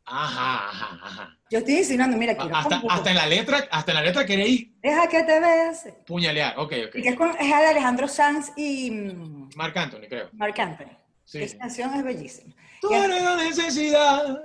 [0.04, 1.38] Ajá, ajá, ajá.
[1.50, 2.92] Yo estoy insinuando, mira, quiero Hasta, con vos.
[2.92, 5.92] hasta en la letra, hasta en la letra queréis Deja que te bese.
[6.06, 6.58] puñalear.
[6.58, 6.94] Ok, ok.
[6.94, 10.28] Y que es, con, es de Alejandro Sanz y mm, Marc Anthony, creo.
[10.32, 10.96] Marc Anthony.
[11.24, 11.42] Sí.
[11.42, 12.54] Esa canción es bellísima.
[12.80, 14.38] Tú eres la necesidad.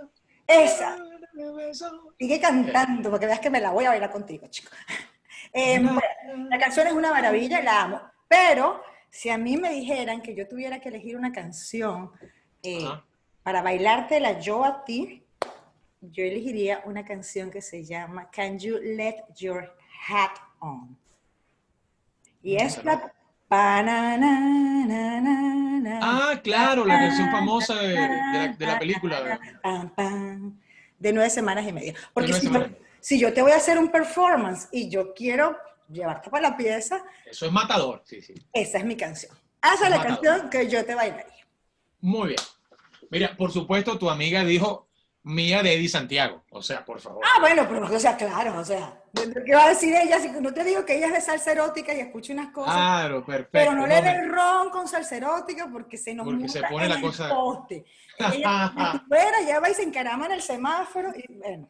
[0.47, 0.97] Esa.
[2.19, 4.71] Sigue cantando, porque veas que me la voy a bailar contigo, chico.
[5.53, 8.01] Eh, bueno, la canción es una maravilla, la amo.
[8.29, 8.81] Pero
[9.11, 12.11] si a mí me dijeran que yo tuviera que elegir una canción
[12.63, 13.05] eh, Ajá.
[13.43, 15.23] para bailártela yo a ti,
[15.99, 19.75] yo elegiría una canción que se llama Can You Let Your
[20.07, 20.97] Hat On?
[22.41, 23.13] Y es Esa la...
[26.01, 29.39] Ah, claro, la canción famosa de, de la, de la película.
[30.97, 31.93] De nueve semanas y media.
[32.13, 35.57] Porque semanas si yo te voy a hacer un performance y yo quiero
[35.91, 38.33] llevarte para la pieza, Eso es matador, sí, sí.
[38.53, 39.33] esa es mi canción.
[39.63, 40.21] Esa es la Matador.
[40.23, 41.45] canción que yo te bailaría.
[41.99, 42.39] Muy bien.
[43.09, 44.87] Mira, por supuesto, tu amiga dijo
[45.23, 46.43] mía de Eddie Santiago.
[46.49, 47.23] O sea, por favor.
[47.23, 48.99] Ah, bueno, pero, o sea, claro, o sea,
[49.45, 50.19] ¿qué va a decir ella?
[50.19, 53.23] Si no te digo que ella es de salsa erótica y escucha unas cosas, Claro,
[53.23, 53.49] perfecto.
[53.51, 56.85] pero no le me- dé ron con salsa erótica porque se nos Porque se pone
[56.85, 57.85] en la el cosa- poste.
[58.17, 61.69] Ella fuera, ya va y se encarama en el semáforo y bueno,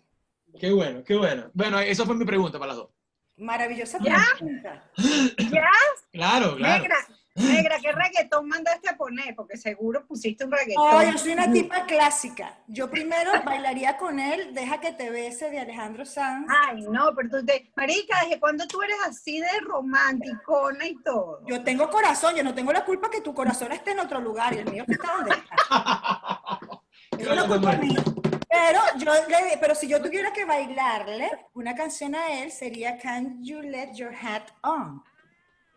[0.59, 1.49] Qué bueno, qué bueno.
[1.53, 2.89] Bueno, esa fue mi pregunta para las dos.
[3.37, 4.17] Maravillosa ¿Ya?
[4.37, 4.83] pregunta.
[5.51, 5.67] ya,
[6.11, 6.81] Claro, claro.
[6.83, 6.97] negra,
[7.35, 9.33] negra, ¿qué reggaetón mandaste a poner?
[9.35, 10.83] Porque seguro pusiste un reggaetón.
[10.93, 12.57] Oh, yo soy una tipa clásica.
[12.67, 16.47] Yo primero bailaría con él, Deja que te bese de Alejandro Sanz.
[16.49, 17.71] Ay, no, pero tú te...
[17.75, 21.41] Marica, ¿desde cuándo tú eres así de romanticona y todo?
[21.47, 24.53] Yo tengo corazón, yo no tengo la culpa que tu corazón esté en otro lugar
[24.53, 25.55] y el mío que está donde está.
[27.17, 28.03] Eso no es culpa mía.
[28.51, 33.41] Pero, yo, le- pero si yo tuviera que bailarle una canción a él, sería Can
[33.43, 35.01] You Let Your Hat On?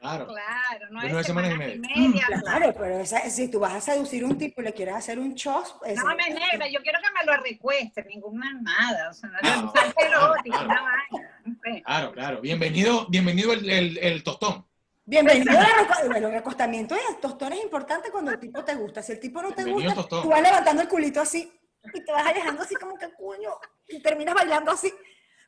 [0.01, 0.27] Claro.
[0.27, 2.27] Claro, no es nueve semanas y semanas y media.
[2.29, 2.41] media.
[2.43, 5.18] Claro, pero esa- si tú vas a seducir a un tipo y le quieres hacer
[5.18, 9.14] un chos, esa- No me negra, yo quiero que me lo recueste, ninguna nada, o
[9.14, 9.39] sea, no
[9.72, 10.35] claro.
[10.35, 11.41] vaina.
[11.47, 11.83] no sé.
[11.83, 12.41] Claro, claro.
[12.43, 14.66] Bienvenido, bienvenido el, el- el tostón.
[15.07, 19.03] Bienvenido al bueno, el recostamiento y el tostón es importante cuando el tipo te gusta.
[19.03, 20.22] Si el tipo no te Bienvenido gusta, tostón.
[20.22, 21.51] tú vas levantando el culito así
[21.93, 23.51] y te vas alejando así como que coño
[23.89, 24.93] y terminas bailando así.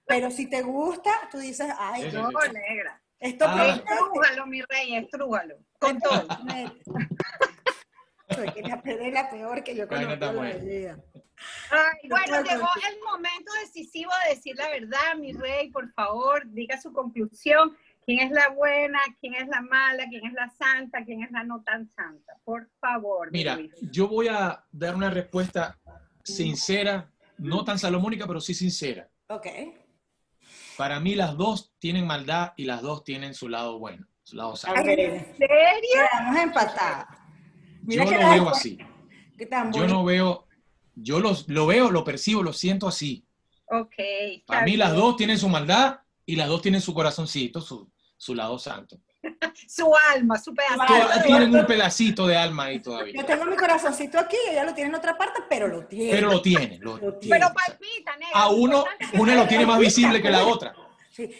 [0.06, 3.02] Pero si te gusta, tú dices, ay, Sí, sí, no, No, negra.
[3.18, 3.76] esto Ah.
[3.76, 5.56] Estrújalo, mi rey, estrújalo.
[5.78, 6.26] Con todo.
[8.34, 10.98] Soy que la peor es la peor que yo conozco tan en vida.
[11.70, 16.80] Ay, bueno, llegó el momento decisivo de decir la verdad, mi rey, por favor, diga
[16.80, 17.76] su conclusión.
[18.04, 19.00] ¿Quién es la buena?
[19.20, 20.06] ¿Quién es la mala?
[20.08, 21.04] ¿Quién es la santa?
[21.04, 22.34] ¿Quién es la no tan santa?
[22.44, 23.32] Por favor.
[23.32, 23.58] mi Mira,
[23.90, 25.76] yo voy a dar una respuesta
[26.26, 29.08] sincera, no tan salomónica, pero sí sincera.
[29.28, 29.46] Ok.
[30.76, 34.56] Para mí las dos tienen maldad y las dos tienen su lado bueno, su lado
[34.56, 34.76] sano.
[34.76, 36.02] ¿En serio?
[36.12, 37.06] Vamos empatados.
[37.82, 38.78] Mira Yo que lo veo así.
[39.38, 40.46] Qué tan Yo no veo,
[40.94, 43.24] yo los, lo veo, lo percibo, lo siento así.
[43.66, 43.94] Ok.
[44.46, 48.34] Para mí las dos tienen su maldad y las dos tienen su corazoncito, su, su
[48.34, 49.00] lado santo.
[49.68, 50.54] Su alma, su.
[50.54, 53.14] Todas tienen un pedacito de alma ahí todavía.
[53.16, 56.12] Yo tengo mi corazoncito aquí y ella lo tiene en otra parte, pero lo tiene.
[56.12, 56.78] Pero lo tienen.
[56.80, 57.38] lo- Lo tiene.
[57.38, 58.30] Pero palpita, negra.
[58.34, 60.74] a uno, una lo tiene más visible que la otra.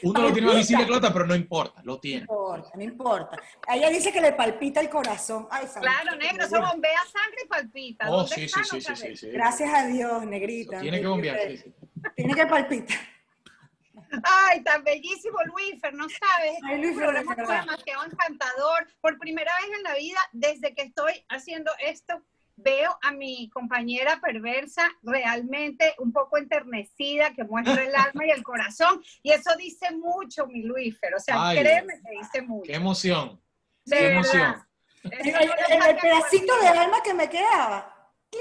[0.04, 2.20] Uno lo tiene más visible que el otro, pero no importa, lo No tiene.
[2.22, 3.36] importa, no importa.
[3.68, 5.46] Ella dice que le palpita el corazón.
[5.50, 8.06] Ay, Claro, negro, eso bombea sangre y palpita.
[8.10, 9.28] Oh, ¿Dónde sí, sí, sí, No sí, sí, sí.
[9.30, 10.80] Gracias a Dios, negrita.
[10.80, 11.74] Tiene que bombear, sí, sí.
[12.16, 12.96] Tiene que palpitar.
[14.22, 16.58] Ay, tan bellísimo, Luífer, no sabes.
[16.64, 18.86] Ay, Luífer, Un programa demasiado encantador.
[19.00, 22.22] Por primera vez en la vida, desde que estoy haciendo esto,
[22.56, 28.42] veo a mi compañera perversa realmente un poco enternecida, que muestra el alma y el
[28.42, 29.02] corazón.
[29.22, 31.14] Y eso dice mucho, mi Luífer.
[31.14, 32.62] O sea, Ay, créeme que dice mucho.
[32.64, 33.42] Qué emoción,
[33.84, 34.66] De qué emoción.
[35.02, 37.92] El, el- el- el pedacito de alma que me quedaba.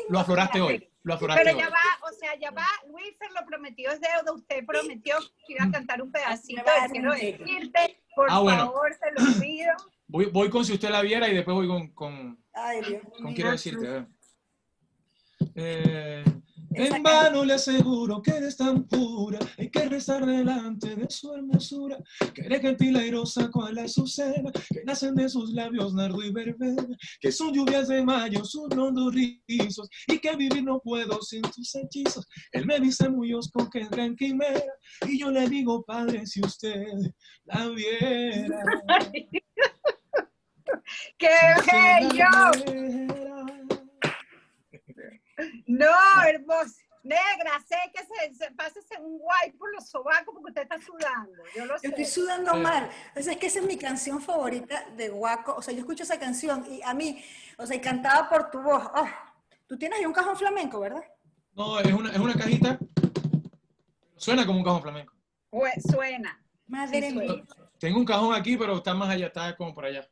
[0.09, 1.58] Lo afloraste hoy, lo Pero hoy.
[1.60, 4.34] ya va, o sea, ya va, Luífer, lo prometido es deuda.
[4.34, 6.64] Usted prometió que iba a cantar un pedacito.
[6.64, 7.38] De Quiero decir.
[7.38, 8.66] decirte, por Ah, bueno.
[8.66, 9.72] favor, te lo pido.
[10.08, 13.34] Voy, voy con si usted la viera y después voy con, con, Ay, Dios con
[13.34, 13.88] quiero decirte.
[13.88, 14.08] a ver.
[15.56, 16.24] Eh,
[16.76, 21.97] en vano le aseguro que eres tan pura, hay que rezar delante de su hermosura,
[22.34, 26.86] que eres gentil airosa cual la azucena, que nacen de sus labios nardo y verbena,
[27.19, 31.73] que son lluvias de mayo, sus blondos rizos, y que vivir no puedo sin tus
[31.76, 32.28] hechizos.
[32.51, 34.61] Él me dice muy osco que es gran quimera,
[35.07, 36.86] y yo le digo, padre, si usted
[37.45, 38.63] la viera.
[41.17, 41.28] ¡Qué
[41.71, 43.35] bello!
[45.68, 45.88] No,
[46.28, 46.76] hermoso.
[47.04, 51.32] Negra, sé que se, se pásese un guay por los sobacos porque usted está sudando.
[51.56, 51.88] Yo lo Yo sé.
[51.90, 52.60] estoy sudando Sí.
[52.62, 52.90] mal.
[53.16, 55.54] O sea, es que esa es mi canción favorita de Guaco.
[55.56, 57.24] O sea, yo escucho esa canción y a mí,
[57.58, 58.84] o sea, cantada por tu voz.
[58.96, 59.08] Oh,
[59.68, 61.04] tú tienes ahí un cajón flamenco, ¿verdad?
[61.54, 62.80] No, es una, es una cajita.
[64.18, 65.14] Suena como un cajón flamenco.
[65.92, 66.42] Suena.
[66.68, 67.44] Madre Sí, mía.
[67.78, 70.10] Tengo un cajón aquí, pero está más allá, está como por allá.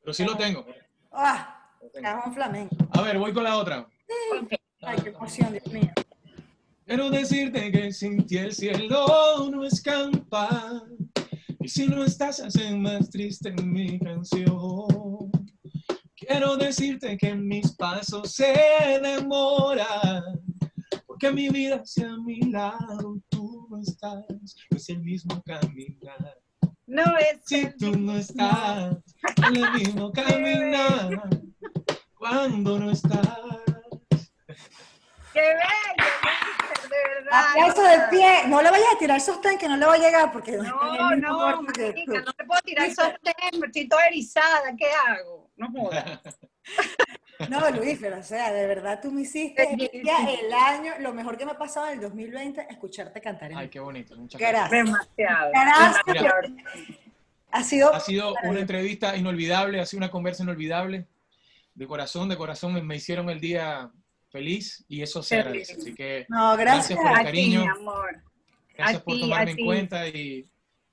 [0.00, 0.64] Pero sí lo tengo.
[1.10, 1.55] Ah,
[2.02, 2.76] cajón flamenco.
[2.90, 3.86] A ver, voy con la otra.
[4.82, 5.92] Ay, qué emoción, Dios mío.
[6.84, 10.82] Quiero decirte que sin ti el cielo no escampa.
[11.58, 15.32] Y si no estás, hace más triste mi canción.
[16.14, 18.54] Quiero decirte que mis pasos se
[19.02, 20.22] demoran.
[21.06, 24.24] Porque mi vida hacia mi lado tú no estás.
[24.70, 26.38] No es el mismo caminar.
[26.86, 27.40] No es.
[27.44, 28.96] Si tú no estás
[29.48, 31.28] en el mismo caminar,
[32.28, 33.20] cuando no estás.
[35.32, 36.06] ¡Qué bello!
[36.16, 37.44] Luífer, De verdad.
[37.50, 38.48] Aplauso de pie.
[38.48, 41.62] No le vayas a tirar sostén que no le va a llegar porque No, no,
[41.62, 45.50] marica, no te puedo tirar sostén, estoy toda erizada, ¿qué hago?
[45.56, 46.20] No jodas.
[47.50, 51.44] No, Luis, pero o sea, de verdad tú me hiciste el año, lo mejor que
[51.44, 53.52] me ha pasado en el 2020, escucharte cantar.
[53.52, 54.16] en Ay, qué bonito.
[54.16, 54.70] Muchas gracias.
[54.70, 54.86] Gracias.
[54.86, 55.50] Demasiado.
[55.52, 56.04] Gracias.
[56.06, 56.40] demasiado.
[57.50, 61.06] Ha sido Ha sido una entrevista inolvidable, ha sido una conversa inolvidable.
[61.76, 63.90] De corazón, de corazón me, me hicieron el día
[64.30, 65.72] feliz y eso se Qué agradece.
[65.74, 66.98] Así que No, gracias.
[66.98, 67.60] Gracias por el ti, cariño.
[67.60, 68.22] mi amor.
[68.74, 69.64] gracias A por ti, tomarme en ti.
[69.64, 70.50] cuenta y,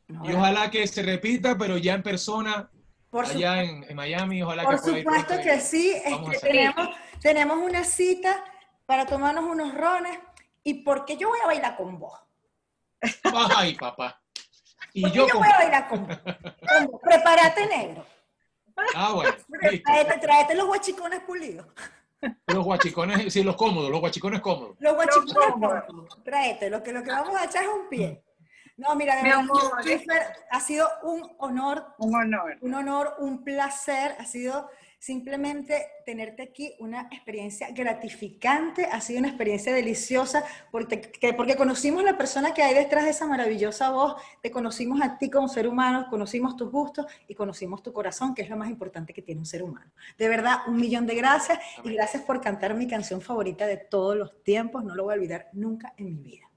[0.07, 2.69] No, y ojalá que se repita, pero ya en persona,
[3.09, 6.89] por allá en, en Miami, ojalá Por que ir supuesto que sí, este, tenemos,
[7.21, 8.43] tenemos una cita
[8.85, 10.19] para tomarnos unos rones
[10.63, 12.19] y porque yo voy a bailar con vos.
[13.55, 14.21] Ay, papá.
[14.93, 15.41] Y Porque yo yo, con...
[15.41, 15.87] voy a bailar.
[15.87, 16.17] Con vos.
[17.03, 18.05] Prepárate negro.
[18.95, 19.33] Ah, bueno.
[19.85, 21.65] Tráete, tráete los guachicones pulidos.
[22.47, 24.77] Los guachicones, sí, los cómodos, los guachicones cómodos.
[24.79, 25.83] Los guachicones cómodos.
[25.85, 26.23] pulidos.
[26.23, 28.23] Tráete, lo que, lo que vamos a echar es un pie.
[28.77, 32.57] No, mira, de verdad, ha sido un honor Un honor.
[32.61, 34.69] un honor, un placer, ha sido
[35.07, 42.05] simplemente tenerte aquí, una experiencia gratificante, ha sido una experiencia deliciosa, porque, que- porque conocimos
[42.05, 45.67] la persona que hay detrás de esa maravillosa voz, te conocimos a ti como ser
[45.67, 49.39] humano, conocimos tus gustos y conocimos tu corazón, que es lo más importante que tiene
[49.39, 49.91] un ser humano.
[50.17, 54.15] De verdad, un millón de gracias y gracias por cantar mi canción favorita de todos
[54.15, 56.49] los tiempos, no lo voy a olvidar nunca en mi vida.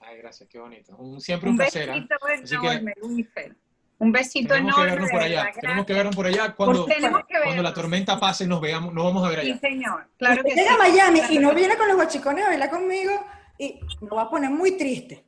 [0.00, 0.94] Ay, gracias, qué bonito.
[0.98, 1.88] Un- siempre Un un placer.
[1.88, 1.94] ¿ah?
[1.94, 3.56] besito Así que enorme, Luífer.
[3.98, 4.92] Un besito tenemos que enorme.
[4.92, 5.52] vernos por allá.
[5.60, 8.92] Tenemos que vernos por allá cuando, Tenemos que cuando la tormenta pase y nos veamos,
[8.92, 9.60] nos vamos a ver Sí, allá.
[9.60, 10.08] señor.
[10.18, 10.68] Claro que Usted sí.
[10.68, 13.12] llega a Miami y no viene con los guachicones a bailar conmigo
[13.58, 15.24] y me va a poner muy triste,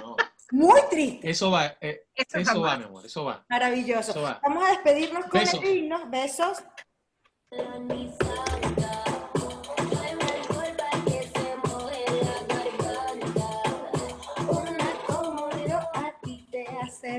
[0.00, 0.16] No,
[0.52, 1.28] muy triste.
[1.28, 3.44] eso va, eh, Eso eso va, mi amor, eso va.
[3.48, 4.12] Maravilloso.
[4.12, 4.38] Eso va.
[4.44, 5.60] Vamos a despedirnos con Besos.
[5.62, 6.06] el himno.
[6.08, 6.62] Besos.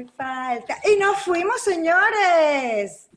[0.08, 0.78] Falta.
[0.84, 3.09] Y nos fuimos, señores.